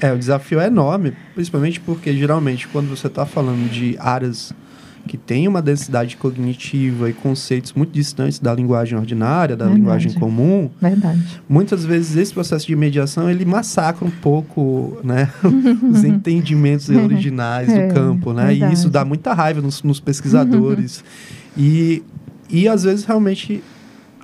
É, 0.00 0.12
o 0.12 0.18
desafio 0.18 0.60
é 0.60 0.66
enorme, 0.66 1.12
principalmente 1.34 1.80
porque 1.80 2.16
geralmente 2.16 2.68
quando 2.68 2.88
você 2.88 3.08
está 3.08 3.26
falando 3.26 3.68
de 3.70 3.96
áreas 3.98 4.52
que 5.06 5.16
têm 5.16 5.48
uma 5.48 5.62
densidade 5.62 6.16
cognitiva 6.16 7.08
e 7.08 7.12
conceitos 7.12 7.72
muito 7.72 7.90
distantes 7.90 8.38
da 8.38 8.54
linguagem 8.54 8.96
ordinária, 8.98 9.56
da 9.56 9.64
Verdade. 9.64 9.80
linguagem 9.80 10.12
comum. 10.12 10.70
Verdade. 10.80 11.40
Muitas 11.48 11.84
vezes 11.84 12.16
esse 12.16 12.32
processo 12.32 12.66
de 12.66 12.76
mediação 12.76 13.28
ele 13.28 13.44
massacra 13.44 14.06
um 14.06 14.10
pouco, 14.10 14.98
né, 15.02 15.30
os 15.90 16.04
entendimentos 16.04 16.88
originais 16.90 17.68
é, 17.72 17.88
do 17.88 17.94
campo, 17.94 18.32
né? 18.32 18.48
Verdade. 18.48 18.72
E 18.72 18.74
isso 18.74 18.90
dá 18.90 19.04
muita 19.04 19.32
raiva 19.32 19.60
nos, 19.60 19.82
nos 19.82 19.98
pesquisadores. 19.98 21.02
e 21.56 22.02
e 22.50 22.66
às 22.66 22.84
vezes 22.84 23.04
realmente 23.04 23.62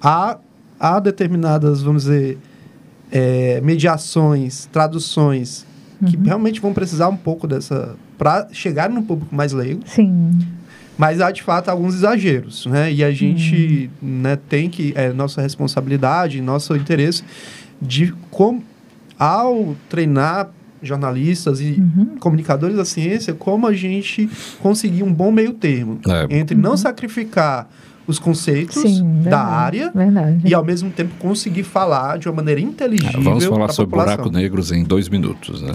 há 0.02 0.38
há 0.78 1.00
determinadas, 1.00 1.82
vamos 1.82 2.04
dizer, 2.04 2.38
é, 3.14 3.60
mediações, 3.60 4.66
traduções, 4.72 5.64
uhum. 6.02 6.08
que 6.08 6.16
realmente 6.16 6.60
vão 6.60 6.74
precisar 6.74 7.08
um 7.08 7.16
pouco 7.16 7.46
dessa. 7.46 7.94
para 8.18 8.48
chegar 8.52 8.90
num 8.90 9.02
público 9.02 9.32
mais 9.32 9.52
leigo. 9.52 9.82
Sim. 9.86 10.36
Mas 10.98 11.20
há, 11.20 11.30
de 11.30 11.42
fato, 11.42 11.68
alguns 11.68 11.94
exageros, 11.94 12.66
né? 12.66 12.92
E 12.92 13.04
a 13.04 13.12
gente 13.12 13.88
uhum. 14.02 14.08
né, 14.22 14.36
tem 14.48 14.68
que. 14.68 14.92
É 14.96 15.12
nossa 15.12 15.40
responsabilidade, 15.40 16.40
nosso 16.42 16.74
interesse 16.76 17.22
de 17.80 18.12
como. 18.30 18.62
Ao 19.16 19.76
treinar 19.88 20.50
jornalistas 20.82 21.60
e 21.60 21.80
uhum. 21.80 22.16
comunicadores 22.18 22.76
da 22.76 22.84
ciência, 22.84 23.32
como 23.32 23.64
a 23.64 23.72
gente 23.72 24.28
conseguir 24.60 25.04
um 25.04 25.12
bom 25.12 25.30
meio 25.30 25.52
termo 25.52 26.00
é. 26.06 26.36
entre 26.36 26.56
não 26.56 26.72
uhum. 26.72 26.76
sacrificar 26.76 27.68
os 28.06 28.18
conceitos 28.18 28.82
Sim, 28.82 29.22
da 29.22 29.40
área 29.40 29.90
verdade. 29.94 30.42
e, 30.44 30.52
ao 30.52 30.64
mesmo 30.64 30.90
tempo, 30.90 31.14
conseguir 31.18 31.62
falar 31.62 32.18
de 32.18 32.28
uma 32.28 32.36
maneira 32.36 32.60
inteligível. 32.60 33.20
É, 33.20 33.22
vamos 33.22 33.44
falar 33.44 33.72
sobre 33.72 33.96
buracos 33.96 34.30
negros 34.30 34.72
em 34.72 34.84
dois 34.84 35.08
minutos. 35.08 35.62
Né? 35.62 35.72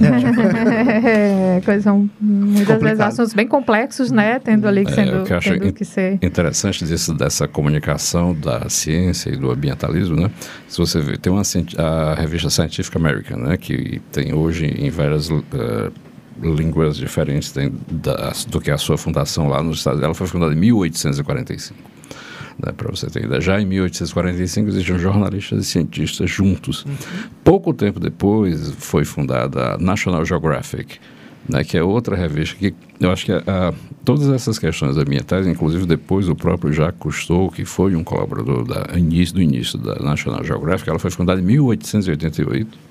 É, 1.03 1.62
é, 1.65 1.79
são 1.81 2.09
muitas 2.19 2.67
Complicado. 2.67 2.81
vezes 2.81 3.00
assuntos 3.00 3.33
bem 3.33 3.48
complexos, 3.48 4.12
né? 4.12 4.39
Tendo 4.39 4.67
ali 4.67 4.86
que, 4.86 4.91
sendo, 4.91 5.21
é, 5.21 5.24
que 5.24 5.33
acho 5.33 5.59
que 5.74 5.86
ser. 5.86 6.19
Interessante 6.21 6.86
disso, 6.86 7.13
dessa 7.13 7.48
comunicação 7.48 8.33
da 8.33 8.69
ciência 8.69 9.31
e 9.31 9.36
do 9.36 9.50
ambientalismo, 9.50 10.15
né? 10.15 10.29
Se 10.67 10.77
você 10.77 11.00
vê, 11.00 11.17
tem 11.17 11.33
uma 11.33 11.41
a 11.77 12.13
revista 12.15 12.50
Scientific 12.50 12.95
American, 12.95 13.39
né? 13.39 13.57
Que 13.57 14.01
tem 14.12 14.33
hoje 14.33 14.65
em 14.65 14.89
várias. 14.89 15.29
Uh, 15.29 15.91
línguas 16.41 16.95
diferentes 16.95 17.53
da, 17.91 18.31
do 18.48 18.62
que 18.62 18.71
a 18.71 18.77
sua 18.77 18.98
fundação 18.98 19.50
lá 19.50 19.62
nos 19.62 19.79
Estados 19.79 20.00
Unidos. 20.00 20.05
Ela 20.05 20.13
foi 20.13 20.27
fundada 20.27 20.53
em 20.53 20.57
1845. 20.57 21.99
Né, 22.63 22.74
Para 22.75 22.92
você 22.92 23.08
ter 23.08 23.24
ideia, 23.24 23.39
já 23.39 23.60
em 23.60 23.66
1845 23.66 24.70
existiam 24.70 25.00
jornalistas 25.00 25.63
e 25.63 25.66
cientistas 25.66 26.30
juntos. 26.30 26.86
Pouco 27.44 27.74
tempo 27.74 28.00
depois 28.00 28.72
foi 28.78 29.06
fundada 29.06 29.75
a 29.75 29.78
National 29.78 30.25
Geographic, 30.25 31.00
né, 31.48 31.63
que 31.63 31.78
é 31.78 31.84
outra 31.84 32.16
revista 32.16 32.56
que 32.58 32.74
eu 33.00 33.10
acho 33.12 33.25
que 33.25 33.32
a, 33.32 33.74
todas 34.04 34.28
essas 34.28 34.60
questões 34.60 34.98
ambientais, 34.98 35.48
inclusive 35.48 35.86
depois 35.86 36.28
o 36.28 36.36
próprio 36.36 36.74
Jacques 36.74 37.00
Cousteau, 37.00 37.50
que 37.50 37.63
foi 37.63 37.96
um 37.96 38.04
colaborador 38.04 38.66
da, 38.66 38.98
início, 38.98 39.36
do 39.36 39.42
início 39.42 39.80
da 39.80 39.96
National 39.96 40.44
Geographic, 40.44 40.89
ela 40.89 41.00
foi 41.00 41.10
fundada 41.10 41.39
em 41.39 41.44
1888 41.44 42.88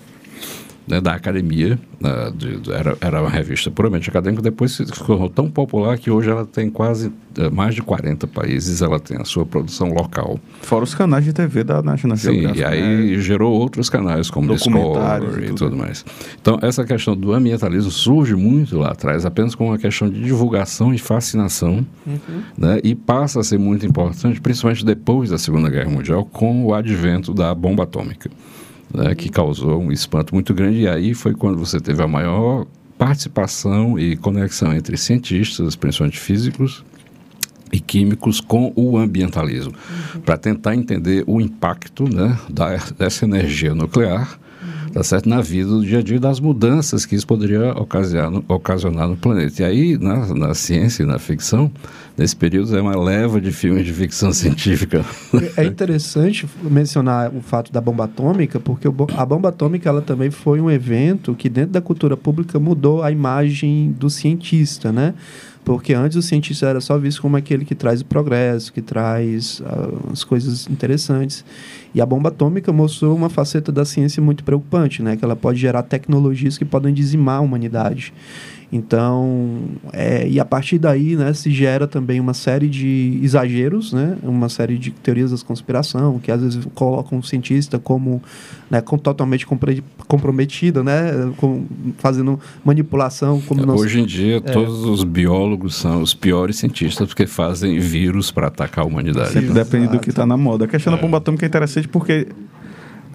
né, 0.88 1.00
da 1.00 1.12
academia, 1.12 1.78
uh, 2.00 2.32
de, 2.32 2.72
era, 2.72 2.96
era 3.00 3.20
uma 3.20 3.28
revista 3.30 3.70
puramente 3.70 4.08
acadêmica, 4.08 4.42
depois 4.42 4.72
se 4.72 4.86
tornou 4.86 5.28
tão 5.28 5.50
popular 5.50 5.98
que 5.98 6.10
hoje 6.10 6.30
ela 6.30 6.46
tem 6.46 6.70
quase 6.70 7.08
uh, 7.08 7.52
mais 7.52 7.74
de 7.74 7.82
40 7.82 8.26
países, 8.26 8.80
ela 8.80 8.98
tem 8.98 9.18
a 9.18 9.24
sua 9.24 9.44
produção 9.44 9.92
local. 9.92 10.40
Fora 10.62 10.84
os 10.84 10.94
canais 10.94 11.24
de 11.24 11.32
TV 11.32 11.62
da 11.62 11.82
National 11.82 12.16
Geographic. 12.16 12.54
Sim, 12.54 12.60
e 12.60 12.64
aí 12.64 13.16
né? 13.16 13.18
gerou 13.20 13.52
outros 13.52 13.90
canais, 13.90 14.30
como 14.30 14.54
Discovery 14.54 15.44
e 15.44 15.46
tudo. 15.48 15.58
tudo 15.58 15.76
mais. 15.76 16.04
Então, 16.40 16.58
essa 16.62 16.84
questão 16.84 17.14
do 17.14 17.32
ambientalismo 17.32 17.90
surge 17.90 18.34
muito 18.34 18.78
lá 18.78 18.92
atrás, 18.92 19.26
apenas 19.26 19.54
com 19.54 19.68
uma 19.68 19.78
questão 19.78 20.08
de 20.08 20.22
divulgação 20.22 20.94
e 20.94 20.98
fascinação, 20.98 21.86
uhum. 22.06 22.42
né, 22.56 22.80
e 22.82 22.94
passa 22.94 23.40
a 23.40 23.44
ser 23.44 23.58
muito 23.58 23.84
importante, 23.84 24.40
principalmente 24.40 24.84
depois 24.84 25.28
da 25.28 25.36
Segunda 25.36 25.68
Guerra 25.68 25.90
Mundial, 25.90 26.24
com 26.24 26.64
o 26.64 26.72
advento 26.72 27.34
da 27.34 27.54
bomba 27.54 27.82
atômica 27.82 28.30
né, 28.92 29.14
que 29.14 29.28
causou 29.28 29.80
um 29.80 29.92
espanto 29.92 30.34
muito 30.34 30.52
grande. 30.54 30.80
E 30.80 30.88
aí 30.88 31.14
foi 31.14 31.34
quando 31.34 31.58
você 31.58 31.80
teve 31.80 32.02
a 32.02 32.08
maior 32.08 32.66
participação 32.96 33.98
e 33.98 34.16
conexão 34.16 34.74
entre 34.74 34.96
cientistas, 34.96 35.76
principalmente 35.76 36.18
físicos, 36.18 36.84
e 37.70 37.80
químicos 37.80 38.40
com 38.40 38.72
o 38.74 38.96
ambientalismo, 38.96 39.74
uhum. 40.14 40.20
para 40.22 40.38
tentar 40.38 40.74
entender 40.74 41.22
o 41.26 41.40
impacto 41.40 42.04
né, 42.08 42.38
da, 42.48 42.76
dessa 42.98 43.26
energia 43.26 43.74
nuclear 43.74 44.38
tá 44.92 45.02
certo? 45.02 45.28
na 45.28 45.40
vida 45.40 45.68
do 45.68 45.84
dia 45.84 45.98
a 45.98 46.02
dia 46.02 46.18
das 46.18 46.40
mudanças 46.40 47.04
que 47.04 47.14
isso 47.14 47.26
poderia 47.26 47.72
ocasionar, 47.72 48.42
ocasionar 48.48 49.08
no 49.08 49.16
planeta. 49.16 49.62
E 49.62 49.64
aí, 49.64 49.98
na, 49.98 50.34
na 50.34 50.54
ciência 50.54 51.02
e 51.02 51.06
na 51.06 51.18
ficção, 51.18 51.70
nesse 52.18 52.34
período 52.34 52.76
é 52.76 52.82
uma 52.82 52.98
leva 52.98 53.40
de 53.40 53.52
filmes 53.52 53.86
de 53.86 53.92
ficção 53.92 54.32
científica. 54.34 55.04
É 55.56 55.64
interessante 55.64 56.46
mencionar 56.62 57.34
o 57.34 57.40
fato 57.40 57.72
da 57.72 57.80
bomba 57.80 58.04
atômica, 58.04 58.58
porque 58.58 58.88
a 59.16 59.24
bomba 59.24 59.48
atômica 59.50 59.88
ela 59.88 60.02
também 60.02 60.30
foi 60.30 60.60
um 60.60 60.70
evento 60.70 61.34
que 61.34 61.48
dentro 61.48 61.70
da 61.70 61.80
cultura 61.80 62.16
pública 62.16 62.58
mudou 62.58 63.02
a 63.02 63.12
imagem 63.12 63.92
do 63.92 64.10
cientista, 64.10 64.90
né? 64.90 65.14
Porque 65.64 65.92
antes 65.92 66.16
o 66.16 66.22
cientista 66.22 66.66
era 66.66 66.80
só 66.80 66.96
visto 66.96 67.20
como 67.20 67.36
aquele 67.36 67.62
que 67.62 67.74
traz 67.74 68.00
o 68.00 68.04
progresso, 68.04 68.72
que 68.72 68.80
traz 68.80 69.60
uh, 69.60 70.12
as 70.12 70.24
coisas 70.24 70.66
interessantes. 70.70 71.44
E 71.94 72.00
a 72.00 72.06
bomba 72.06 72.30
atômica 72.30 72.72
mostrou 72.72 73.14
uma 73.14 73.28
faceta 73.28 73.70
da 73.70 73.84
ciência 73.84 74.22
muito 74.22 74.42
preocupante, 74.42 75.02
né? 75.02 75.14
Que 75.14 75.24
ela 75.24 75.36
pode 75.36 75.58
gerar 75.58 75.82
tecnologias 75.82 76.56
que 76.56 76.64
podem 76.64 76.94
dizimar 76.94 77.38
a 77.38 77.40
humanidade. 77.42 78.14
Então, 78.70 79.60
é, 79.94 80.28
e 80.28 80.38
a 80.38 80.44
partir 80.44 80.78
daí, 80.78 81.16
né, 81.16 81.32
se 81.32 81.50
gera 81.50 81.86
também 81.86 82.20
uma 82.20 82.34
série 82.34 82.68
de 82.68 83.18
exageros, 83.22 83.94
né, 83.94 84.18
uma 84.22 84.50
série 84.50 84.76
de 84.76 84.90
teorias 84.90 85.30
da 85.30 85.38
conspiração, 85.38 86.18
que 86.18 86.30
às 86.30 86.42
vezes 86.42 86.66
colocam 86.74 87.18
o 87.18 87.22
cientista 87.22 87.78
como, 87.78 88.22
né, 88.70 88.82
com, 88.82 88.98
totalmente 88.98 89.46
comprometido, 90.06 90.84
né, 90.84 91.32
com, 91.38 91.64
fazendo 91.96 92.38
manipulação. 92.62 93.40
Como 93.40 93.62
é, 93.62 93.74
Hoje 93.74 94.00
em 94.00 94.04
dia, 94.06 94.36
é. 94.36 94.40
todos 94.40 94.84
os 94.84 95.02
biólogos 95.02 95.74
são 95.74 96.02
os 96.02 96.12
piores 96.12 96.56
cientistas 96.56 97.08
porque 97.08 97.26
fazem 97.26 97.78
vírus 97.78 98.30
para 98.30 98.48
atacar 98.48 98.84
a 98.84 98.86
humanidade. 98.86 99.32
Sempre 99.32 99.54
depende 99.54 99.88
do 99.88 99.98
que 99.98 100.10
está 100.10 100.26
na 100.26 100.36
moda. 100.36 100.66
A 100.66 100.68
questão 100.68 100.92
da 100.92 100.98
é. 100.98 101.02
bomba 101.02 101.16
atômica 101.16 101.46
é 101.46 101.48
interessante 101.48 101.88
porque 101.88 102.28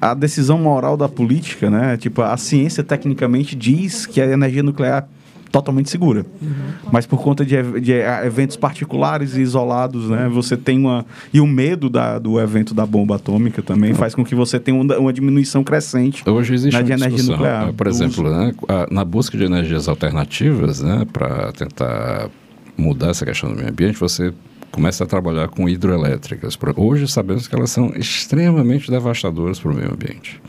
a 0.01 0.15
decisão 0.15 0.57
moral 0.57 0.97
da 0.97 1.07
política, 1.07 1.69
né? 1.69 1.95
Tipo, 1.95 2.23
a 2.23 2.35
ciência 2.37 2.83
tecnicamente 2.83 3.55
diz 3.55 4.07
que 4.07 4.19
a 4.19 4.25
energia 4.25 4.63
nuclear 4.63 5.07
totalmente 5.53 5.87
segura. 5.87 6.25
Uhum. 6.41 6.89
Mas 6.91 7.05
por 7.05 7.21
conta 7.21 7.45
de, 7.45 7.79
de, 7.79 7.93
eh, 7.93 8.25
eventos 8.25 8.57
particulares 8.57 9.35
e 9.35 9.41
isolados, 9.41 10.09
né, 10.09 10.27
você 10.27 10.57
tem 10.57 10.79
uma. 10.79 11.05
E 11.31 11.39
o 11.39 11.45
medo 11.45 11.91
da, 11.91 12.17
do 12.17 12.39
evento 12.39 12.73
da 12.73 12.87
bomba 12.87 13.17
atômica 13.17 13.61
também 13.61 13.93
faz 13.93 14.15
com 14.15 14.25
que 14.25 14.33
você 14.33 14.59
tenha 14.59 14.75
uma, 14.75 14.97
uma 14.97 15.13
diminuição 15.13 15.63
crescente 15.63 16.27
Hoje 16.27 16.55
existe 16.55 16.75
né, 16.75 16.81
de 16.81 16.91
energia 16.91 17.23
nuclear. 17.23 17.71
Por 17.71 17.85
exemplo, 17.85 18.29
né, 18.31 18.51
na 18.89 19.05
busca 19.05 19.37
de 19.37 19.43
energias 19.43 19.87
alternativas, 19.87 20.81
né, 20.81 21.05
para 21.13 21.51
tentar 21.51 22.29
mudar 22.75 23.09
essa 23.09 23.23
questão 23.23 23.51
do 23.51 23.55
meio 23.55 23.69
ambiente, 23.69 23.99
você 23.99 24.33
começa 24.71 25.03
a 25.03 25.07
trabalhar 25.07 25.49
com 25.49 25.69
hidroelétricas. 25.69 26.57
Hoje 26.75 27.07
sabemos 27.07 27.47
que 27.47 27.55
elas 27.55 27.69
são 27.69 27.93
extremamente 27.95 28.89
devastadoras 28.89 29.59
para 29.59 29.71
o 29.71 29.75
meio 29.75 29.93
ambiente. 29.93 30.41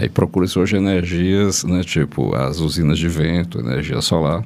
Aí 0.00 0.08
procura-se 0.08 0.58
hoje 0.58 0.76
energias, 0.76 1.64
né, 1.64 1.82
tipo 1.82 2.34
as 2.34 2.60
usinas 2.60 2.98
de 2.98 3.08
vento, 3.08 3.58
energia 3.58 4.00
solar. 4.00 4.44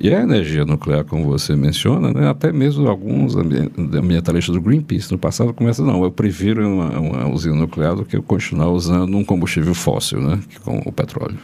E 0.00 0.14
a 0.14 0.22
energia 0.22 0.64
nuclear, 0.64 1.04
como 1.04 1.24
você 1.24 1.56
menciona, 1.56 2.12
né, 2.12 2.28
até 2.28 2.52
mesmo 2.52 2.88
alguns 2.88 3.34
ambientalistas 3.34 4.54
do 4.54 4.60
Greenpeace 4.60 5.10
no 5.10 5.18
passado 5.18 5.52
começam, 5.52 5.84
não, 5.84 6.04
eu 6.04 6.10
prefiro 6.12 6.64
uma, 6.64 7.00
uma 7.00 7.28
usina 7.28 7.56
nuclear 7.56 7.96
do 7.96 8.04
que 8.04 8.16
eu 8.16 8.22
continuar 8.22 8.70
usando 8.70 9.16
um 9.16 9.24
combustível 9.24 9.74
fóssil, 9.74 10.20
né, 10.20 10.38
como 10.62 10.80
o 10.86 10.92
petróleo. 10.92 11.38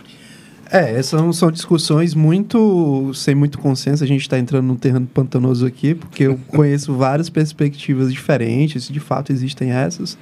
É, 0.70 0.96
essas 0.96 1.36
são 1.36 1.50
discussões 1.50 2.14
muito 2.14 3.12
sem 3.14 3.34
muito 3.34 3.58
consenso. 3.58 4.02
A 4.02 4.06
gente 4.06 4.22
está 4.22 4.38
entrando 4.38 4.66
num 4.66 4.76
terreno 4.76 5.06
pantanoso 5.06 5.66
aqui, 5.66 5.94
porque 5.94 6.24
eu 6.24 6.38
conheço 6.48 6.94
várias 6.94 7.28
perspectivas 7.28 8.12
diferentes. 8.12 8.88
De 8.88 8.98
fato, 8.98 9.30
existem 9.30 9.70
essas, 9.70 10.16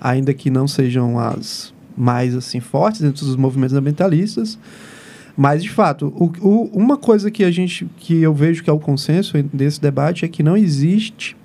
ainda 0.00 0.32
que 0.32 0.50
não 0.50 0.68
sejam 0.68 1.18
as 1.18 1.74
mais 1.98 2.34
assim 2.34 2.60
fortes 2.60 3.00
dentro 3.00 3.26
dos 3.26 3.36
movimentos 3.36 3.74
ambientalistas. 3.74 4.58
Mas, 5.36 5.62
de 5.62 5.70
fato, 5.70 6.12
o, 6.16 6.32
o, 6.40 6.64
uma 6.72 6.96
coisa 6.96 7.30
que 7.30 7.44
a 7.44 7.50
gente 7.50 7.86
que 7.96 8.20
eu 8.20 8.34
vejo 8.34 8.62
que 8.62 8.70
é 8.70 8.72
o 8.72 8.78
consenso 8.78 9.40
desse 9.52 9.80
debate 9.80 10.24
é 10.24 10.28
que 10.28 10.42
não 10.42 10.56
existe 10.56 11.36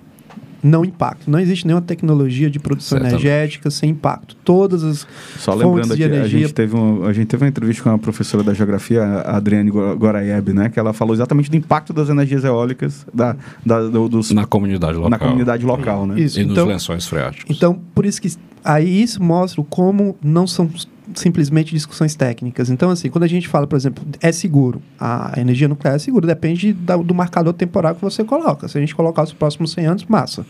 não 0.64 0.86
impacto. 0.86 1.30
Não 1.30 1.40
existe 1.40 1.68
nenhuma 1.68 1.82
tecnologia 1.82 2.50
de 2.50 2.58
produção 2.58 2.98
Certamente. 2.98 3.26
energética 3.26 3.70
sem 3.70 3.90
impacto. 3.90 4.36
Todas 4.44 4.84
as 4.84 5.06
Só 5.38 5.54
lembrando 5.54 5.96
que 5.96 6.04
energia... 6.04 6.24
a 6.24 6.28
gente 6.28 6.54
teve 6.54 6.76
uma, 6.76 7.08
a 7.08 7.14
gente 7.14 7.28
teve 7.28 7.44
uma 7.44 7.50
entrevista 7.50 7.84
com 7.84 7.90
uma 7.90 8.00
professora 8.00 8.44
da 8.44 8.54
geografia, 8.54 9.04
a 9.04 9.38
Adriane 9.38 9.70
Goraieb, 9.70 10.54
né, 10.54 10.70
que 10.70 10.80
ela 10.80 10.94
falou 10.94 11.14
exatamente 11.14 11.52
do 11.52 11.58
impacto 11.58 11.92
das 11.92 12.10
energias 12.10 12.44
eólicas 12.46 13.06
da, 13.14 13.36
da 13.66 13.82
do, 13.82 14.08
dos, 14.08 14.32
na 14.32 14.46
comunidade 14.46 14.96
local. 14.96 15.10
Na 15.10 15.20
comunidade 15.20 15.66
local, 15.66 16.08
né? 16.08 16.20
Isso. 16.20 16.40
E 16.40 16.44
então, 16.44 16.66
nos 16.66 16.74
lençóis 16.74 17.06
freáticos. 17.06 17.56
Então, 17.56 17.80
por 17.94 18.06
isso 18.06 18.22
que 18.22 18.32
aí 18.64 19.02
isso 19.02 19.22
mostra 19.22 19.62
como 19.70 20.16
não 20.24 20.48
são 20.48 20.70
simplesmente 21.16 21.74
discussões 21.74 22.16
técnicas. 22.16 22.70
Então, 22.70 22.90
assim, 22.90 23.10
quando 23.10 23.24
a 23.24 23.28
gente 23.28 23.48
fala, 23.48 23.68
por 23.68 23.76
exemplo, 23.76 24.04
é 24.22 24.32
seguro, 24.32 24.82
a 25.00 25.34
energia 25.38 25.68
nuclear 25.68 25.96
é 25.96 26.00
segura, 26.00 26.26
depende 26.26 26.74
da, 26.74 26.96
do 26.96 27.14
marcador 27.14 27.54
temporal 27.54 27.96
que 27.96 28.02
você 28.02 28.24
coloca. 28.24 28.68
Se 28.68 28.78
a 28.78 28.82
gente 28.82 28.96
colocar 28.96 29.24
os 29.24 29.34
próximos 29.34 29.72
100 29.72 29.86
anos, 29.86 30.06
massa. 30.06 30.46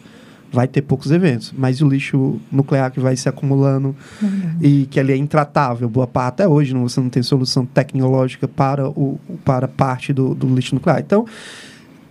Vai 0.51 0.67
ter 0.67 0.83
poucos 0.83 1.09
eventos, 1.09 1.51
mas 1.57 1.81
o 1.81 1.89
lixo 1.89 2.39
nuclear 2.51 2.91
que 2.91 2.99
vai 2.99 3.15
se 3.15 3.27
acumulando 3.27 3.95
uhum. 4.21 4.57
e 4.61 4.85
que 4.85 4.99
ele 4.99 5.11
é 5.11 5.17
intratável, 5.17 5.89
boa 5.89 6.05
parte 6.05 6.33
até 6.33 6.47
hoje, 6.47 6.75
não, 6.75 6.87
você 6.87 6.99
não 6.99 7.09
tem 7.09 7.23
solução 7.23 7.65
tecnológica 7.65 8.47
para, 8.47 8.87
o, 8.87 9.19
para 9.43 9.67
parte 9.67 10.13
do, 10.13 10.35
do 10.35 10.47
lixo 10.53 10.75
nuclear. 10.75 10.99
Então, 10.99 11.25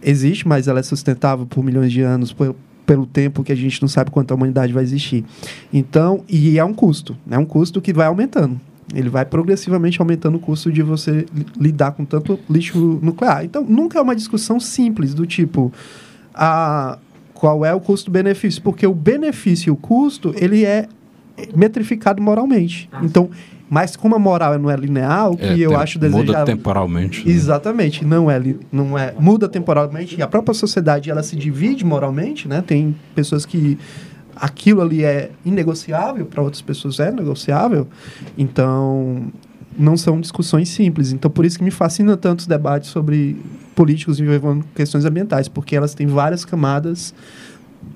existe, 0.03 0.49
mas 0.49 0.67
ela 0.67 0.81
é 0.81 0.83
sustentável 0.83 1.47
por 1.47 1.63
milhões 1.63 1.93
de 1.93 2.03
anos, 2.03 2.33
por, 2.33 2.57
pelo 2.87 3.07
tempo 3.07 3.43
que 3.43 3.53
a 3.53 3.55
gente 3.55 3.81
não 3.81 3.89
sabe 3.89 4.11
quanto 4.11 4.33
a 4.33 4.35
humanidade 4.35 4.73
vai 4.73 4.83
existir. 4.83 5.25
Então, 5.73 6.25
e 6.29 6.59
é 6.59 6.65
um 6.65 6.75
custo, 6.75 7.17
é 7.31 7.39
um 7.39 7.45
custo 7.45 7.81
que 7.81 7.93
vai 7.93 8.07
aumentando. 8.07 8.61
Ele 8.95 9.09
vai 9.09 9.25
progressivamente 9.25 10.01
aumentando 10.01 10.37
o 10.37 10.41
custo 10.41 10.71
de 10.71 10.83
você 10.83 11.27
lidar 11.59 11.93
com 11.93 12.05
tanto 12.05 12.39
lixo 12.51 12.99
nuclear. 13.03 13.45
Então, 13.45 13.65
nunca 13.65 13.99
é 13.99 14.03
uma 14.03 14.15
discussão 14.15 14.61
simples 14.61 15.15
do 15.15 15.27
tipo 15.27 15.73
a 16.35 16.99
qual 17.33 17.65
é 17.65 17.75
o 17.75 17.81
custo-benefício, 17.81 18.63
porque 18.63 18.87
o 18.87 18.95
benefício 18.95 19.71
e 19.71 19.73
o 19.73 19.77
custo, 19.77 20.33
ele 20.37 20.65
é 20.65 20.87
metrificado 21.55 22.23
moralmente. 22.23 22.89
Então, 23.03 23.31
mas 23.69 23.97
como 23.97 24.15
a 24.15 24.19
moral 24.19 24.59
não 24.59 24.71
é 24.71 24.77
linear, 24.77 25.31
o 25.31 25.37
que 25.37 25.45
é, 25.45 25.57
eu 25.57 25.71
tem, 25.71 25.79
acho 25.79 25.99
desejável... 25.99 26.27
Muda 26.27 26.45
temporalmente. 26.45 27.27
Né? 27.27 27.33
Exatamente. 27.33 28.05
Não 28.05 28.31
é, 28.31 28.39
não 28.71 28.99
é... 28.99 29.15
Muda 29.19 29.49
temporalmente. 29.49 30.15
E 30.19 30.23
a 30.23 30.27
própria 30.27 30.53
sociedade, 30.53 31.11
ela 31.11 31.23
se 31.23 31.35
divide 31.37 31.83
moralmente, 31.83 32.47
né? 32.47 32.63
Tem 32.67 32.95
pessoas 33.15 33.47
que 33.47 33.79
aquilo 34.37 34.83
ali 34.83 35.05
é 35.05 35.31
inegociável, 35.45 36.27
para 36.27 36.43
outras 36.43 36.61
pessoas 36.61 37.01
é 37.01 37.11
negociável. 37.11 37.89
Então, 38.37 39.33
não 39.79 39.97
são 39.97 40.21
discussões 40.21 40.69
simples. 40.69 41.13
Então, 41.13 41.31
por 41.31 41.47
isso 41.47 41.57
que 41.57 41.65
me 41.65 41.71
fascina 41.71 42.15
tanto 42.17 42.41
os 42.41 42.47
debates 42.47 42.91
sobre 42.91 43.37
políticos 43.75 44.21
envolvendo 44.21 44.65
questões 44.75 45.05
ambientais, 45.05 45.49
porque 45.49 45.75
elas 45.75 45.95
têm 45.95 46.07
várias 46.07 46.45
camadas 46.45 47.15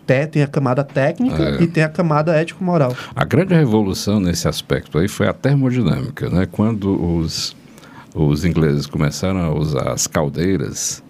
tem 0.07 0.43
a 0.43 0.47
camada 0.47 0.85
técnica 0.85 1.43
é. 1.43 1.63
e 1.63 1.67
tem 1.67 1.83
a 1.83 1.89
camada 1.89 2.35
ético-moral. 2.35 2.95
A 3.15 3.25
grande 3.25 3.55
revolução 3.55 4.21
nesse 4.21 4.47
aspecto 4.47 4.99
aí 4.99 5.09
foi 5.09 5.27
a 5.27 5.33
termodinâmica, 5.33 6.31
né? 6.31 6.47
Quando 6.51 7.03
os, 7.17 7.57
os 8.15 8.45
ingleses 8.45 8.87
começaram 8.87 9.41
a 9.41 9.53
usar 9.53 9.91
as 9.91 10.07
caldeiras, 10.07 11.03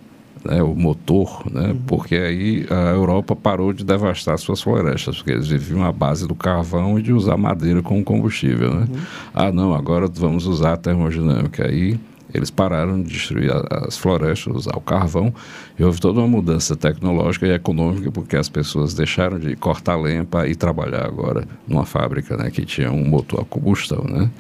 né, 0.45 0.63
o 0.63 0.75
motor, 0.75 1.43
né, 1.51 1.69
uhum. 1.69 1.83
porque 1.87 2.15
aí 2.15 2.67
a 2.71 2.91
Europa 2.91 3.35
parou 3.35 3.73
de 3.73 3.85
devastar 3.85 4.39
suas 4.39 4.63
florestas, 4.63 5.17
porque 5.17 5.33
eles 5.33 5.49
viviam 5.49 5.85
à 5.85 5.91
base 5.91 6.27
do 6.27 6.35
carvão 6.35 6.99
e 6.99 7.03
de 7.03 7.13
usar 7.13 7.37
madeira 7.37 7.83
como 7.83 8.03
combustível. 8.05 8.73
Né? 8.73 8.87
Uhum. 8.89 9.01
Ah, 9.35 9.53
não, 9.53 9.75
agora 9.75 10.07
vamos 10.07 10.47
usar 10.47 10.75
a 10.75 10.77
termodinâmica. 10.77 11.67
Aí 11.67 11.99
eles 12.37 12.51
pararam 12.51 13.03
de 13.03 13.11
destruir 13.11 13.51
as 13.71 13.97
florestas, 13.97 14.55
usar 14.55 14.77
o 14.77 14.81
carvão, 14.81 15.33
e 15.79 15.85
houve 15.85 16.01
toda 16.01 16.21
uma 16.21 16.29
mudança 16.29 16.77
tecnológica 16.77 17.47
e 17.47 17.53
econômica, 17.53 18.11
porque 18.11 18.37
as 18.37 18.49
pessoas 18.49 18.95
deixaram 18.95 19.39
de 19.39 19.57
cortar 19.57 19.97
lenha 19.97 20.25
para 20.25 20.49
ir 20.49 20.57
trabalhar 20.57 21.05
agora 21.05 21.47
numa 21.67 21.85
fábrica 21.85 22.37
né, 22.37 22.51
que 22.51 22.65
tinha 22.65 22.91
um 22.91 23.05
motor 23.05 23.41
a 23.41 23.45
combustão. 23.45 24.05
Né? 24.05 24.31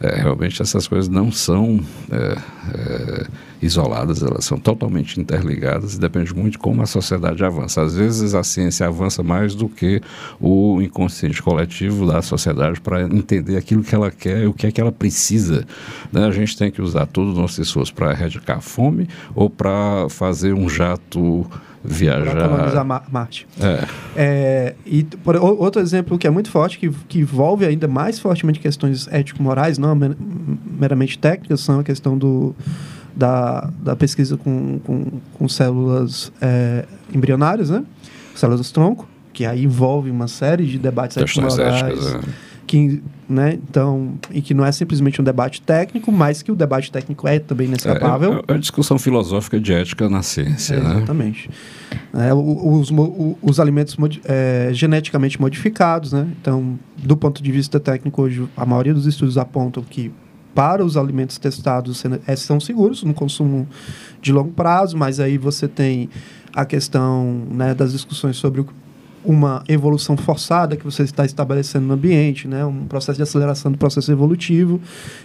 É, 0.00 0.16
realmente 0.16 0.62
essas 0.62 0.88
coisas 0.88 1.08
não 1.08 1.30
são 1.30 1.78
é, 2.10 2.38
é, 2.74 3.26
isoladas, 3.60 4.22
elas 4.22 4.46
são 4.46 4.58
totalmente 4.58 5.20
interligadas 5.20 5.94
e 5.94 6.00
depende 6.00 6.34
muito 6.34 6.52
de 6.52 6.58
como 6.58 6.80
a 6.80 6.86
sociedade 6.86 7.44
avança. 7.44 7.82
Às 7.82 7.94
vezes 7.94 8.34
a 8.34 8.42
ciência 8.42 8.86
avança 8.86 9.22
mais 9.22 9.54
do 9.54 9.68
que 9.68 10.00
o 10.40 10.80
inconsciente 10.80 11.42
coletivo 11.42 12.06
da 12.06 12.22
sociedade 12.22 12.80
para 12.80 13.02
entender 13.02 13.58
aquilo 13.58 13.82
que 13.82 13.94
ela 13.94 14.10
quer 14.10 14.44
e 14.44 14.46
o 14.46 14.54
que 14.54 14.66
é 14.66 14.72
que 14.72 14.80
ela 14.80 14.92
precisa. 14.92 15.66
Né? 16.10 16.24
A 16.24 16.30
gente 16.30 16.56
tem 16.56 16.70
que 16.70 16.80
usar 16.80 17.04
todo 17.06 17.32
o 17.32 17.34
nosso 17.34 17.60
esforço 17.60 17.92
para 17.94 18.12
erradicar 18.12 18.58
a 18.58 18.62
fome 18.62 19.06
ou 19.34 19.50
para 19.50 20.08
fazer 20.08 20.54
um 20.54 20.68
jato 20.68 21.46
viajar. 21.82 22.30
Para 22.30 22.48
colonizar 22.48 22.84
Marte. 23.10 23.46
É. 23.60 23.86
é. 24.16 24.74
e 24.84 25.04
por, 25.04 25.36
outro 25.36 25.80
exemplo 25.80 26.18
que 26.18 26.26
é 26.26 26.30
muito 26.30 26.50
forte, 26.50 26.78
que, 26.78 26.90
que 27.08 27.20
envolve 27.20 27.64
ainda 27.64 27.88
mais 27.88 28.18
fortemente 28.18 28.60
questões 28.60 29.08
ético-morais, 29.08 29.78
não 29.78 29.96
meramente 30.78 31.18
técnicas, 31.18 31.60
são 31.60 31.80
a 31.80 31.84
questão 31.84 32.16
do 32.16 32.54
da, 33.14 33.68
da 33.82 33.96
pesquisa 33.96 34.36
com, 34.36 34.78
com, 34.80 35.04
com 35.34 35.48
células 35.48 36.32
é, 36.40 36.84
embrionárias, 37.12 37.70
né? 37.70 37.82
Células 38.34 38.70
tronco, 38.70 39.06
que 39.32 39.44
aí 39.44 39.64
envolve 39.64 40.10
uma 40.10 40.28
série 40.28 40.64
de 40.64 40.78
debates 40.78 41.16
Questões 41.16 41.58
ético-morais, 41.58 42.06
éticas. 42.06 42.14
é. 42.14 42.49
Que, 42.70 43.02
né, 43.28 43.54
então, 43.54 44.14
e 44.30 44.40
que 44.40 44.54
não 44.54 44.64
é 44.64 44.70
simplesmente 44.70 45.20
um 45.20 45.24
debate 45.24 45.60
técnico, 45.60 46.12
mas 46.12 46.40
que 46.40 46.52
o 46.52 46.54
debate 46.54 46.92
técnico 46.92 47.26
é 47.26 47.40
também 47.40 47.66
inescapável. 47.66 48.34
É, 48.34 48.36
é, 48.36 48.42
é 48.46 48.52
uma 48.52 48.58
discussão 48.60 48.96
filosófica 48.96 49.58
de 49.58 49.72
ética 49.72 50.08
na 50.08 50.22
ciência, 50.22 50.74
É, 50.74 50.80
né? 50.80 50.96
Exatamente. 50.98 51.50
É, 52.14 52.32
os, 52.32 52.92
os 53.42 53.58
alimentos 53.58 53.96
modi- 53.96 54.20
é, 54.24 54.68
geneticamente 54.72 55.40
modificados, 55.40 56.12
né? 56.12 56.28
Então, 56.40 56.78
do 56.96 57.16
ponto 57.16 57.42
de 57.42 57.50
vista 57.50 57.80
técnico, 57.80 58.22
hoje, 58.22 58.46
a 58.56 58.64
maioria 58.64 58.94
dos 58.94 59.04
estudos 59.06 59.36
apontam 59.36 59.82
que 59.82 60.12
para 60.54 60.84
os 60.84 60.96
alimentos 60.96 61.38
testados 61.38 62.04
é, 62.24 62.36
são 62.36 62.60
seguros 62.60 63.02
no 63.02 63.12
consumo 63.12 63.66
de 64.22 64.32
longo 64.32 64.52
prazo, 64.52 64.96
mas 64.96 65.18
aí 65.18 65.36
você 65.38 65.66
tem 65.66 66.08
a 66.54 66.64
questão 66.64 67.42
né, 67.50 67.74
das 67.74 67.90
discussões 67.90 68.36
sobre 68.36 68.60
o- 68.60 68.66
uma 69.24 69.62
evolução 69.68 70.16
forçada 70.16 70.76
que 70.76 70.84
você 70.84 71.02
está 71.02 71.24
estabelecendo 71.24 71.86
no 71.86 71.94
ambiente, 71.94 72.48
né? 72.48 72.64
um 72.64 72.86
processo 72.86 73.16
de 73.16 73.22
aceleração 73.22 73.70
do 73.70 73.78
processo 73.78 74.10
evolutivo, 74.10 74.80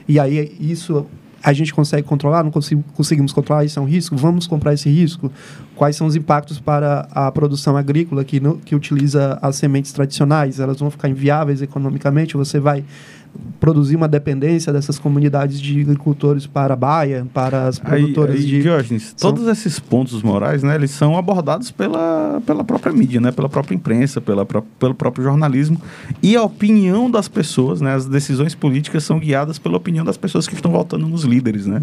e 0.08 0.20
aí 0.20 0.56
isso 0.60 1.06
a 1.42 1.54
gente 1.54 1.72
consegue 1.74 2.08
controlar, 2.08 2.44
não 2.44 2.50
consigo- 2.50 2.84
conseguimos 2.96 3.32
controlar, 3.32 3.64
isso 3.64 3.78
é 3.78 3.82
um 3.82 3.86
risco, 3.86 4.16
vamos 4.18 4.48
comprar 4.48 4.74
esse 4.74 4.90
risco? 4.90 5.32
Quais 5.76 5.96
são 5.96 6.08
os 6.08 6.16
impactos 6.16 6.60
para 6.60 7.08
a 7.12 7.32
produção 7.32 7.78
agrícola 7.78 8.24
que, 8.26 8.40
não- 8.40 8.58
que 8.58 8.76
utiliza 8.76 9.38
as 9.42 9.56
sementes 9.56 9.92
tradicionais? 9.94 10.60
Elas 10.60 10.80
vão 10.80 10.90
ficar 10.90 11.08
inviáveis 11.08 11.62
economicamente? 11.62 12.36
Você 12.36 12.60
vai 12.60 12.84
produzir 13.60 13.96
uma 13.96 14.08
dependência 14.08 14.72
dessas 14.72 15.00
comunidades 15.00 15.60
de 15.60 15.82
agricultores 15.82 16.46
para 16.48 16.74
a 16.74 16.78
baia, 16.78 17.26
para 17.34 17.68
as 17.68 17.82
Aí, 17.84 18.02
produtoras 18.02 18.36
aí, 18.36 18.46
de... 18.46 18.62
Diógenes, 18.62 19.14
São- 19.16 19.32
todos 19.32 19.48
esses 19.48 19.80
pontos 19.80 20.22
morais, 20.22 20.64
né, 20.64 20.76
eles 20.76 20.92
são 20.92 21.18
abordados 21.18 21.72
pela, 21.72 22.42
pela 22.46 22.64
própria 22.64 22.92
mídia, 22.94 23.20
né, 23.22 23.32
pela 23.32 23.50
própria 23.50 23.76
imprensa, 23.76 24.20
pela, 24.22 24.46
pelo 24.46 24.94
próprio 24.96 25.24
jornalismo. 25.24 25.82
E 26.22 26.36
a 26.36 26.44
opinião 26.44 27.10
das 27.10 27.28
pessoas, 27.28 27.82
né, 27.82 27.94
as 27.94 28.06
decisões 28.06 28.56
políticas 28.56 29.04
são 29.04 29.20
guiadas 29.20 29.58
pela 29.58 29.78
opinião 29.78 30.06
das 30.06 30.18
pessoas 30.18 30.48
que 30.48 30.56
estão 30.56 30.72
votando 30.72 31.08
nos 31.08 31.24
líderes, 31.24 31.66
né, 31.66 31.82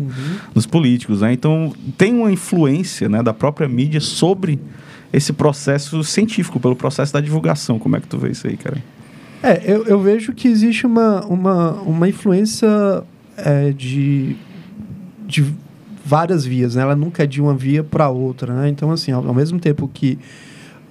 nos 0.55 0.67
políticos. 0.67 1.21
Né? 1.21 1.33
Então, 1.33 1.73
tem 1.97 2.15
uma 2.15 2.31
influência 2.33 3.09
né, 3.09 3.23
da 3.23 3.33
própria 3.35 3.69
mídia 3.69 4.01
sobre 4.01 4.59
esse 5.13 5.33
processo 5.33 6.03
científico, 6.03 6.59
pelo 6.59 6.75
processo 6.75 7.13
da 7.13 7.21
divulgação. 7.21 7.79
Como 7.79 7.97
é 7.97 8.01
que 8.01 8.07
tu 8.07 8.17
vê 8.17 8.31
isso 8.31 8.47
aí, 8.47 8.57
cara? 8.57 8.83
É, 9.43 9.61
eu, 9.65 9.85
eu 9.85 10.01
vejo 10.01 10.33
que 10.33 10.47
existe 10.47 10.87
uma, 10.87 11.25
uma, 11.27 11.73
uma 11.83 12.09
influência 12.09 13.03
é, 13.37 13.73
de, 13.73 14.37
de 15.27 15.45
várias 16.05 16.45
vias, 16.45 16.77
né? 16.77 16.83
Ela 16.83 16.95
nunca 16.95 17.25
é 17.25 17.27
de 17.27 17.41
uma 17.41 17.55
via 17.55 17.83
para 17.83 18.09
outra, 18.09 18.55
né? 18.55 18.69
Então, 18.69 18.91
assim, 18.93 19.11
ao, 19.11 19.27
ao 19.27 19.35
mesmo 19.35 19.59
tempo 19.59 19.91
que 19.93 20.19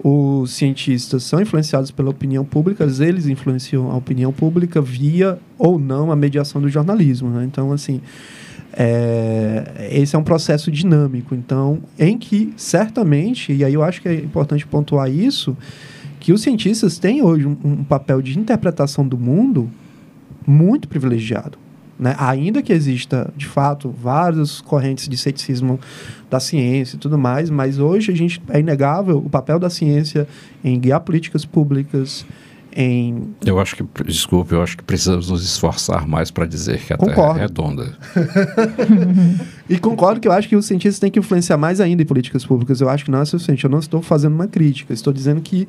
os 0.03 0.51
cientistas 0.51 1.23
são 1.23 1.39
influenciados 1.39 1.91
pela 1.91 2.09
opinião 2.09 2.43
pública, 2.43 2.85
eles 2.99 3.27
influenciam 3.27 3.91
a 3.91 3.95
opinião 3.95 4.33
pública 4.33 4.81
via 4.81 5.37
ou 5.57 5.79
não 5.79 6.11
a 6.11 6.15
mediação 6.15 6.59
do 6.59 6.67
jornalismo, 6.67 7.29
né? 7.29 7.45
Então, 7.45 7.71
assim, 7.71 8.01
é, 8.73 9.89
esse 9.91 10.15
é 10.15 10.19
um 10.19 10.23
processo 10.23 10.71
dinâmico, 10.71 11.35
então, 11.35 11.79
em 11.99 12.17
que 12.17 12.53
certamente, 12.57 13.53
e 13.53 13.63
aí 13.63 13.73
eu 13.73 13.83
acho 13.83 14.01
que 14.01 14.09
é 14.09 14.15
importante 14.15 14.65
pontuar 14.65 15.09
isso, 15.09 15.55
que 16.21 16.31
os 16.31 16.41
cientistas 16.41 16.99
têm 16.99 17.23
hoje 17.23 17.47
um, 17.47 17.57
um 17.63 17.83
papel 17.83 18.21
de 18.21 18.37
interpretação 18.37 19.05
do 19.05 19.17
mundo 19.17 19.69
muito 20.45 20.87
privilegiado. 20.87 21.57
Né? 21.99 22.15
Ainda 22.17 22.61
que 22.61 22.71
exista, 22.71 23.33
de 23.35 23.47
fato, 23.47 23.89
várias 23.89 24.61
correntes 24.61 25.09
de 25.09 25.17
ceticismo 25.17 25.79
da 26.29 26.39
ciência 26.39 26.95
e 26.95 26.99
tudo 26.99 27.17
mais, 27.17 27.49
mas 27.49 27.79
hoje 27.79 28.11
a 28.11 28.15
gente 28.15 28.41
é 28.49 28.59
inegável 28.59 29.17
o 29.17 29.29
papel 29.29 29.59
da 29.59 29.69
ciência 29.69 30.27
em 30.63 30.79
guiar 30.79 30.99
políticas 31.01 31.43
públicas, 31.43 32.23
em 32.73 33.35
Eu 33.45 33.59
acho 33.59 33.75
que, 33.75 33.83
desculpe, 34.05 34.53
eu 34.53 34.61
acho 34.61 34.77
que 34.77 34.83
precisamos 34.83 35.29
nos 35.29 35.43
esforçar 35.43 36.07
mais 36.07 36.31
para 36.31 36.45
dizer 36.45 36.79
que 36.79 36.93
a 36.93 36.97
Terra 36.97 37.13
Concordo. 37.13 37.39
é 37.39 37.41
redonda. 37.41 37.97
E 39.69 39.79
concordo 39.79 40.19
que 40.19 40.27
eu 40.27 40.33
acho 40.33 40.49
que 40.49 40.55
os 40.55 40.65
cientistas 40.65 40.99
têm 40.99 41.09
que 41.09 41.17
influenciar 41.17 41.55
mais 41.55 41.79
ainda 41.79 42.03
em 42.03 42.05
políticas 42.05 42.45
públicas. 42.45 42.81
Eu 42.81 42.89
acho 42.89 43.05
que 43.05 43.11
não 43.11 43.21
é 43.21 43.25
suficiente. 43.25 43.63
Eu 43.63 43.69
não 43.69 43.79
estou 43.79 44.01
fazendo 44.01 44.33
uma 44.33 44.45
crítica. 44.47 44.93
Estou 44.93 45.13
dizendo 45.13 45.39
que, 45.39 45.65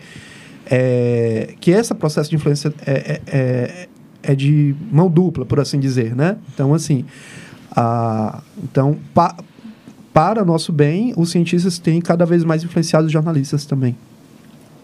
é, 0.67 1.55
que 1.61 1.71
esse 1.71 1.95
processo 1.95 2.31
de 2.31 2.37
influência 2.37 2.73
é, 2.87 2.93
é, 2.93 3.21
é, 3.27 3.89
é 4.23 4.35
de 4.35 4.75
mão 4.91 5.11
dupla, 5.11 5.45
por 5.45 5.61
assim 5.61 5.79
dizer, 5.79 6.15
né? 6.15 6.37
Então, 6.55 6.73
assim, 6.75 7.05
a, 7.75 8.43
então, 8.63 8.97
pa, 9.15 9.37
para 10.13 10.45
nosso 10.45 10.73
bem, 10.73 11.13
os 11.17 11.31
cientistas 11.31 11.79
têm 11.79 12.01
cada 12.01 12.25
vez 12.27 12.45
mais 12.45 12.63
influenciado 12.63 13.07
os 13.07 13.13
jornalistas 13.13 13.65
também. 13.65 13.97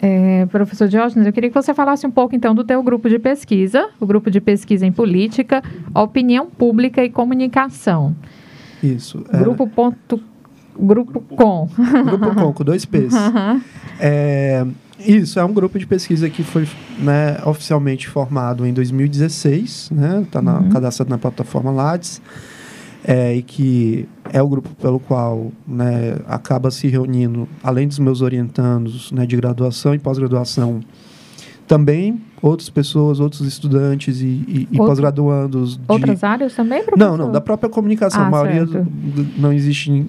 É, 0.01 0.45
professor 0.45 0.87
Diógenes, 0.87 1.27
eu 1.27 1.33
queria 1.33 1.49
que 1.49 1.61
você 1.61 1.73
falasse 1.73 2.07
um 2.07 2.11
pouco 2.11 2.33
então 2.33 2.55
do 2.55 2.63
teu 2.63 2.81
grupo 2.81 3.09
de 3.09 3.19
pesquisa, 3.19 3.89
o 3.99 4.05
grupo 4.05 4.31
de 4.31 4.39
pesquisa 4.39 4.85
em 4.85 4.93
política, 4.93 5.61
opinião 5.93 6.47
pública 6.47 7.03
e 7.03 7.09
comunicação. 7.09 8.15
Isso. 8.81 9.25
é, 9.31 9.37
Grupo 9.37 9.67
ponto, 9.67 10.21
grupo 10.79 11.19
com. 11.19 11.67
grupo 12.05 12.33
com, 12.33 12.53
com 12.53 12.63
dois 12.63 12.85
P's. 12.85 13.11
Aham. 13.13 13.61
É, 13.99 14.65
isso, 14.99 15.39
é 15.39 15.43
um 15.45 15.53
grupo 15.53 15.77
de 15.79 15.85
pesquisa 15.87 16.29
que 16.29 16.43
foi 16.43 16.67
né, 16.99 17.37
oficialmente 17.45 18.07
formado 18.07 18.65
em 18.65 18.73
2016, 18.73 19.89
né? 19.91 20.21
Está 20.23 20.39
Uhum. 20.41 20.69
cadastrado 20.69 21.09
na 21.09 21.17
plataforma 21.17 21.71
Lattes, 21.71 22.21
é, 23.03 23.35
e 23.35 23.41
que 23.41 24.07
é 24.31 24.41
o 24.41 24.47
grupo 24.47 24.69
pelo 24.81 24.99
qual 24.99 25.51
né, 25.67 26.17
acaba 26.27 26.69
se 26.69 26.87
reunindo, 26.87 27.47
além 27.63 27.87
dos 27.87 27.97
meus 27.99 28.21
orientandos 28.21 29.11
né, 29.11 29.25
de 29.25 29.35
graduação 29.37 29.95
e 29.95 29.99
pós-graduação, 29.99 30.81
também 31.67 32.19
outras 32.41 32.69
pessoas, 32.69 33.19
outros 33.19 33.41
estudantes 33.47 34.21
e, 34.21 34.25
e- 34.25 34.67
e 34.71 34.77
pós-graduandos 34.77 35.77
de... 35.77 35.83
Outras 35.87 36.23
áreas 36.23 36.53
também, 36.55 36.83
professor? 36.83 37.09
Não, 37.11 37.17
não, 37.17 37.31
da 37.31 37.39
própria 37.41 37.69
comunicação. 37.69 38.21
Ah, 38.21 38.27
a 38.27 38.29
maioria 38.31 38.65
do- 38.65 38.83
do- 38.83 39.27
não 39.41 39.53
existe, 39.53 40.05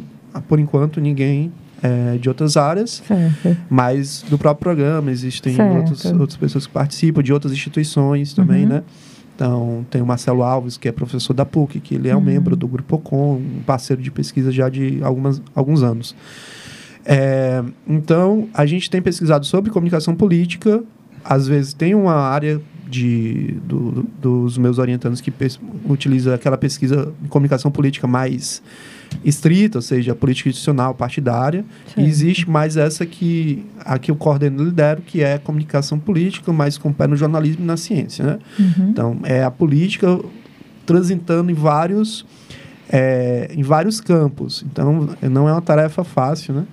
por 0.49 0.59
enquanto, 0.59 1.01
ninguém 1.01 1.53
é, 1.83 2.19
de 2.19 2.29
outras 2.29 2.57
áreas. 2.57 3.03
Certo. 3.07 3.57
Mas 3.69 4.25
do 4.29 4.37
próprio 4.39 4.63
programa 4.63 5.11
existem 5.11 5.57
outros, 5.61 6.05
outras 6.07 6.37
pessoas 6.37 6.67
que 6.67 6.73
participam, 6.73 7.23
de 7.23 7.33
outras 7.33 7.53
instituições 7.53 8.33
também, 8.35 8.63
Uhum. 8.65 8.69
né? 8.69 8.83
Então, 9.35 9.87
tem 9.91 10.03
o 10.03 10.07
Marcelo 10.07 10.43
Alves, 10.43 10.77
que 10.77 10.87
é 10.87 10.93
professor 10.93 11.33
da 11.33 11.47
PUC, 11.47 11.81
que 11.81 11.95
ele 11.95 12.09
é 12.11 12.15
um 12.15 12.19
Uhum. 12.19 12.25
membro 12.25 12.55
do 12.55 12.69
Grupo 12.69 12.99
Com, 12.99 13.37
um 13.37 13.63
parceiro 13.65 14.03
de 14.03 14.11
pesquisa 14.11 14.53
já 14.53 14.69
de 14.69 14.99
algumas, 15.03 15.41
alguns 15.55 15.83
anos. 15.83 16.15
É, 17.05 17.63
então, 17.89 18.49
a 18.53 18.67
gente 18.67 18.91
tem 18.91 19.01
pesquisado 19.01 19.47
sobre 19.47 19.71
comunicação 19.71 20.15
política, 20.15 20.83
às 21.25 21.49
vezes 21.49 21.73
tem 21.73 21.95
uma 21.95 22.13
área 22.15 22.61
de, 22.89 23.55
do- 23.67 23.91
do- 23.93 24.07
dos 24.21 24.59
meus 24.59 24.79
orientandos 24.79 25.21
que 25.21 25.33
utiliza 25.89 26.35
aquela 26.35 26.59
pesquisa 26.59 27.13
de 27.23 27.29
comunicação 27.29 27.71
política 27.71 28.07
mais 28.07 28.63
estrita, 29.25 29.79
ou 29.79 29.83
seja, 29.83 30.15
política 30.15 30.49
institucional, 30.49 30.95
partidária, 30.95 31.65
e 31.87 31.91
Certo. 31.91 32.07
existe 32.09 32.49
mais 32.51 32.77
essa 32.77 33.05
que 33.05 33.65
a 33.85 33.99
que 33.99 34.11
eu 34.11 34.17
coordeno 34.17 34.63
e 34.63 34.67
lidero, 34.67 35.03
que 35.03 35.23
é 35.23 35.39
comunicação 35.39 35.99
política, 35.99 36.53
mas 36.53 36.79
com 36.79 36.93
pé 36.93 37.07
no 37.07 37.17
jornalismo 37.17 37.63
e 37.63 37.67
na 37.67 37.77
ciência, 37.77 38.25
né? 38.25 38.39
Uhum. 38.59 38.89
Então, 38.91 39.19
é 39.25 39.43
a 39.43 39.51
política 39.51 40.19
transitando 40.87 41.51
em 41.51 41.55
vários, 41.55 42.25
é, 42.91 43.51
em 43.55 43.63
vários 43.63 44.01
campos. 44.01 44.65
Então, 44.71 45.09
não 45.23 45.49
é 45.49 45.53
uma 45.53 45.63
tarefa 45.63 46.03
fácil, 46.05 46.55
né? 46.55 46.65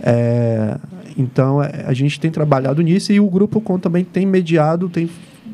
É, 0.00 0.78
então, 1.16 1.62
é, 1.62 1.84
a 1.86 1.92
gente 1.92 2.20
tem 2.20 2.30
trabalhado 2.30 2.80
nisso 2.82 3.12
e 3.12 3.18
o 3.18 3.28
Grupo 3.28 3.60
Com 3.60 3.78
também 3.78 4.04
tem 4.04 4.24
mediado, 4.26 4.88
tem, 4.88 5.10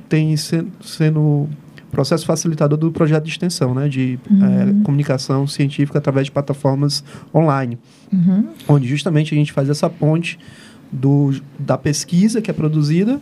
tem 0.09 0.37
sen- 0.37 0.67
sendo 0.83 1.49
processo 1.95 2.27
facilitador 2.27 2.77
do 2.79 2.91
projeto 2.93 3.25
de 3.25 3.31
extensão, 3.31 3.75
né? 3.75 3.89
De 3.89 4.19
Uhum. 4.31 4.45
é, 4.81 4.85
comunicação 4.85 5.47
científica 5.47 5.99
através 5.99 6.27
de 6.27 6.33
plataformas 6.33 7.03
online 7.35 7.79
Uhum. 8.13 8.49
onde 8.69 8.87
justamente 8.87 9.35
a 9.35 9.37
gente 9.39 9.53
faz 9.53 9.69
essa 9.71 9.89
ponte 9.89 10.39
do, 10.93 11.33
da 11.59 11.77
pesquisa 11.79 12.41
que 12.43 12.51
é 12.51 12.55
produzida, 12.55 13.21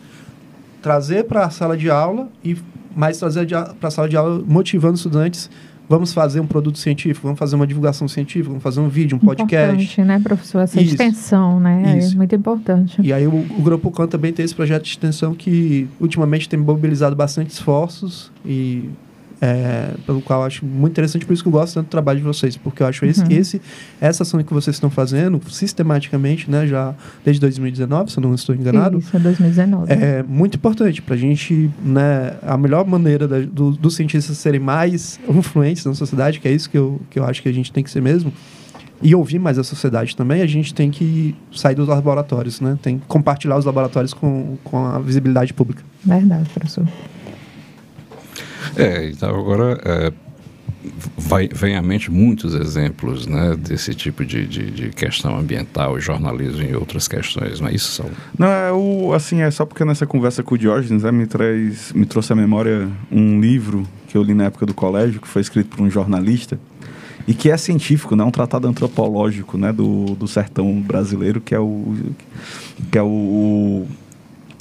trazer 0.82 1.24
para 1.24 1.44
a 1.46 1.50
sala 1.50 1.76
de 1.76 1.88
aula 1.88 2.28
e 2.44 2.56
mais 2.94 3.16
trazer 3.18 3.46
para 3.80 3.88
a 3.88 3.90
sala 3.90 4.08
de 4.08 4.16
aula 4.16 4.42
motivando 4.46 4.96
estudantes. 4.96 5.48
Vamos 5.88 6.12
fazer 6.12 6.40
um 6.40 6.46
produto 6.46 6.78
científico, 6.78 7.26
vamos 7.26 7.38
fazer 7.38 7.56
uma 7.56 7.66
divulgação 7.66 8.08
científica, 8.08 8.48
vamos 8.48 8.62
fazer 8.62 8.80
um 8.80 8.88
vídeo, 8.88 9.16
um 9.16 9.20
podcast. 9.20 9.74
Importante, 9.74 10.02
né, 10.02 10.20
professor? 10.20 10.60
Essa 10.60 10.80
Isso. 10.80 10.92
extensão, 10.92 11.60
né? 11.60 11.98
Isso. 11.98 12.14
É 12.14 12.16
muito 12.16 12.34
importante. 12.34 13.00
E 13.02 13.12
aí 13.12 13.26
o, 13.26 13.34
o 13.34 13.62
Grupo 13.62 13.90
Can 13.90 14.06
também 14.06 14.32
tem 14.32 14.44
esse 14.44 14.54
projeto 14.54 14.84
de 14.84 14.90
extensão 14.90 15.34
que 15.34 15.88
ultimamente 16.00 16.48
tem 16.48 16.58
mobilizado 16.58 17.14
bastante 17.14 17.50
esforços 17.50 18.30
e 18.44 18.88
é, 19.44 19.94
pelo 20.06 20.22
qual 20.22 20.40
eu 20.42 20.46
acho 20.46 20.64
muito 20.64 20.92
interessante, 20.92 21.26
por 21.26 21.32
isso 21.32 21.42
que 21.42 21.48
eu 21.48 21.52
gosto 21.52 21.74
tanto 21.74 21.86
do 21.86 21.90
trabalho 21.90 22.20
de 22.20 22.24
vocês, 22.24 22.56
porque 22.56 22.80
eu 22.80 22.86
acho 22.86 23.04
esse, 23.04 23.22
Uhum. 23.22 23.26
esse 23.32 23.60
essa 24.00 24.22
ação 24.22 24.40
que 24.40 24.54
vocês 24.54 24.76
estão 24.76 24.88
fazendo 24.88 25.40
sistematicamente, 25.50 26.48
né, 26.48 26.64
já 26.64 26.94
desde 27.24 27.40
2019, 27.40 28.12
se 28.12 28.18
eu 28.18 28.22
não 28.22 28.34
estou 28.34 28.54
enganado, 28.54 28.98
Isso, 28.98 29.16
é 29.16 29.18
2019. 29.18 29.92
é 29.92 30.22
muito 30.22 30.54
importante 30.56 31.02
para 31.02 31.16
a 31.16 31.18
gente, 31.18 31.68
né, 31.84 32.34
a 32.40 32.56
melhor 32.56 32.86
maneira 32.86 33.26
da, 33.26 33.40
do, 33.40 33.72
dos 33.72 33.96
cientistas 33.96 34.38
serem 34.38 34.60
mais 34.60 35.18
influentes 35.28 35.84
na 35.84 35.92
sociedade, 35.94 36.38
que 36.38 36.46
é 36.46 36.52
isso 36.52 36.70
que 36.70 36.78
eu, 36.78 37.00
que 37.10 37.18
eu 37.18 37.24
acho 37.24 37.42
que 37.42 37.48
a 37.48 37.52
gente 37.52 37.72
tem 37.72 37.82
que 37.82 37.90
ser 37.90 38.00
mesmo, 38.00 38.32
e 39.02 39.12
ouvir 39.12 39.40
mais 39.40 39.58
a 39.58 39.64
sociedade 39.64 40.14
também, 40.14 40.40
a 40.42 40.46
gente 40.46 40.72
tem 40.72 40.88
que 40.88 41.34
sair 41.52 41.74
dos 41.74 41.88
laboratórios, 41.88 42.60
né? 42.60 42.78
Tem 42.80 42.98
que 43.00 43.06
compartilhar 43.06 43.56
os 43.56 43.64
laboratórios 43.64 44.14
com, 44.14 44.56
com 44.62 44.86
a 44.86 45.00
visibilidade 45.00 45.52
pública. 45.52 45.82
Verdade, 46.04 46.48
professor. 46.50 46.86
É, 48.76 49.08
então 49.08 49.30
agora 49.30 49.80
é, 49.84 50.12
vai, 51.16 51.48
vem 51.48 51.76
à 51.76 51.82
mente 51.82 52.10
muitos 52.10 52.54
exemplos 52.54 53.26
né, 53.26 53.56
desse 53.56 53.94
tipo 53.94 54.24
de, 54.24 54.46
de, 54.46 54.70
de 54.70 54.88
questão 54.90 55.38
ambiental, 55.38 55.98
jornalismo 56.00 56.62
e 56.62 56.74
outras 56.74 57.06
questões, 57.06 57.60
não 57.60 57.68
é 57.68 57.74
isso, 57.74 57.92
Saulo? 57.92 58.12
Não, 58.38 58.46
é 58.46 58.72
o, 58.72 59.12
assim, 59.12 59.40
é 59.40 59.50
só 59.50 59.64
porque 59.64 59.84
nessa 59.84 60.06
conversa 60.06 60.42
com 60.42 60.54
o 60.54 60.58
Diógenes, 60.58 61.02
né, 61.02 61.12
me, 61.12 61.26
traz, 61.26 61.92
me 61.92 62.06
trouxe 62.06 62.32
à 62.32 62.36
memória 62.36 62.88
um 63.10 63.40
livro 63.40 63.86
que 64.08 64.16
eu 64.16 64.22
li 64.22 64.34
na 64.34 64.44
época 64.44 64.66
do 64.66 64.74
colégio, 64.74 65.20
que 65.20 65.28
foi 65.28 65.42
escrito 65.42 65.76
por 65.76 65.82
um 65.82 65.90
jornalista, 65.90 66.58
e 67.26 67.34
que 67.34 67.50
é 67.50 67.56
científico, 67.56 68.16
né, 68.16 68.24
um 68.24 68.30
tratado 68.30 68.66
antropológico, 68.66 69.56
né, 69.56 69.72
do, 69.72 70.16
do 70.16 70.26
sertão 70.26 70.80
brasileiro, 70.80 71.40
que 71.40 71.54
é 71.54 71.60
o 71.60 71.94
que 72.90 72.98
é 72.98 73.02
o, 73.02 73.06
o 73.06 73.88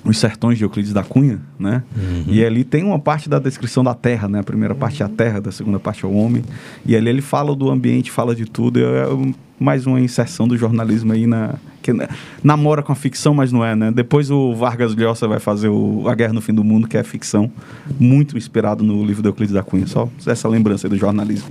os 0.04 0.18
sertões 0.18 0.58
de 0.58 0.64
Euclides 0.64 0.94
da 0.94 1.04
Cunha, 1.04 1.40
né? 1.60 1.84
E 2.28 2.44
ali 2.44 2.64
tem 2.64 2.84
uma 2.84 2.98
parte 3.00 3.30
da 3.30 3.38
descrição 3.40 3.84
da 3.84 3.94
Terra, 3.94 4.28
né? 4.28 4.40
A 4.40 4.44
primeira 4.44 4.74
parte 4.74 5.02
é 5.04 5.06
a 5.06 5.10
Terra, 5.10 5.40
da 5.40 5.52
segunda 5.52 5.80
parte 5.80 6.04
é 6.04 6.08
o 6.08 6.14
homem. 6.14 6.44
E 6.86 6.96
ali 6.96 7.10
ele 7.10 7.22
fala 7.22 7.56
do 7.56 7.70
ambiente, 7.70 8.10
fala 8.10 8.36
de 8.36 8.46
tudo. 8.46 8.80
É 8.84 9.08
um- 9.14 9.34
mais 9.60 9.86
uma 9.86 10.02
inserção 10.02 10.48
do 10.48 10.58
jornalismo 10.58 11.14
aí 11.14 11.28
na 11.28 11.54
que 11.84 11.94
na- 11.94 12.10
namora 12.44 12.82
com 12.82 12.92
a 12.92 12.96
ficção, 12.96 13.32
mas 13.36 13.52
não 13.52 13.64
é, 13.64 13.76
né? 13.76 13.92
Depois 13.92 14.32
o 14.32 14.56
Vargas 14.56 14.96
Llosa 14.96 15.28
vai 15.28 15.40
fazer 15.40 15.70
o 15.70 16.08
A 16.08 16.16
Guerra 16.16 16.34
no 16.34 16.42
Fim 16.42 16.54
do 16.54 16.64
Mundo, 16.64 16.88
que 16.88 16.98
é 16.98 17.04
ficção, 17.04 17.52
muito 18.00 18.36
inspirado 18.38 18.84
no 18.84 19.04
livro 19.06 19.22
de 19.22 19.30
Euclides 19.30 19.54
da 19.54 19.62
Cunha. 19.62 19.86
Só 19.86 20.10
essa 20.26 20.48
lembrança 20.48 20.88
aí 20.88 20.90
do 20.90 20.98
jornalismo. 20.98 21.50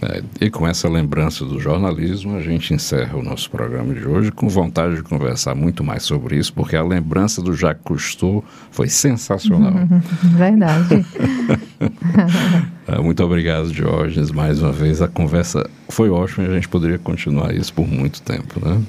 É, 0.00 0.22
e 0.40 0.50
com 0.50 0.66
essa 0.66 0.88
lembrança 0.88 1.44
do 1.44 1.58
jornalismo, 1.58 2.36
a 2.36 2.40
gente 2.40 2.72
encerra 2.72 3.16
o 3.16 3.22
nosso 3.22 3.50
programa 3.50 3.92
de 3.92 4.06
hoje 4.06 4.30
com 4.30 4.48
vontade 4.48 4.96
de 4.96 5.02
conversar 5.02 5.54
muito 5.54 5.82
mais 5.82 6.04
sobre 6.04 6.36
isso, 6.36 6.52
porque 6.52 6.76
a 6.76 6.82
lembrança 6.82 7.42
do 7.42 7.52
Jacques 7.52 7.82
Cousteau 7.84 8.44
foi 8.70 8.88
sensacional. 8.88 9.72
Verdade. 10.36 11.04
É, 12.88 12.98
Muito 12.98 13.22
obrigado, 13.22 13.70
Diógenes, 13.70 14.30
mais 14.30 14.62
uma 14.62 14.72
vez. 14.72 15.02
A 15.02 15.08
conversa 15.08 15.68
foi 15.90 16.08
ótima 16.08 16.46
e 16.46 16.50
a 16.50 16.54
gente 16.54 16.68
poderia 16.68 16.98
continuar 16.98 17.54
isso 17.54 17.72
por 17.74 17.86
muito 17.86 18.22
tempo, 18.22 18.58
né? 18.66 18.80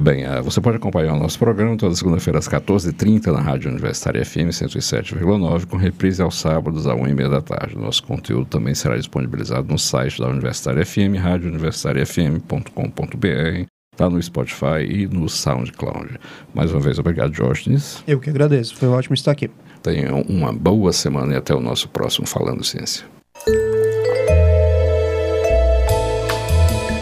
Bem, 0.00 0.24
eh, 0.24 0.42
você 0.42 0.60
pode 0.60 0.76
acompanhar 0.76 1.14
o 1.14 1.18
nosso 1.18 1.38
programa 1.38 1.76
toda 1.76 1.94
segunda-feira 1.94 2.38
às 2.38 2.46
14h30 2.46 3.32
na 3.32 3.40
Rádio 3.40 3.70
Universitária 3.70 4.24
FM 4.24 4.50
107,9, 4.50 5.66
com 5.66 5.76
reprise 5.76 6.20
aos 6.20 6.38
sábados 6.38 6.86
às 6.86 6.94
1h30 6.94 7.30
da 7.30 7.40
tarde. 7.40 7.78
Nosso 7.78 8.02
conteúdo 8.02 8.46
também 8.46 8.74
será 8.74 8.96
disponibilizado 8.96 9.68
no 9.68 9.78
site 9.78 10.20
da 10.20 10.28
Universitária 10.28 10.84
FM, 10.84 11.16
radiouniversitariafm.com.br, 11.18 13.66
está 13.92 14.10
no 14.10 14.22
Spotify 14.22 14.84
e 14.86 15.06
no 15.06 15.28
SoundCloud. 15.28 16.20
Mais 16.54 16.70
uma 16.70 16.80
vez, 16.80 16.98
obrigado, 16.98 17.32
Diógenes. 17.32 18.04
Eu 18.06 18.20
que 18.20 18.28
agradeço, 18.28 18.76
foi 18.76 18.88
ótimo 18.88 19.14
estar 19.14 19.32
aqui. 19.32 19.50
Tenham 19.82 20.20
uma 20.28 20.52
boa 20.52 20.92
semana 20.92 21.32
e 21.32 21.36
até 21.36 21.54
o 21.54 21.60
nosso 21.60 21.88
próximo 21.88 22.26
Falando 22.26 22.62
Ciência. 22.62 23.06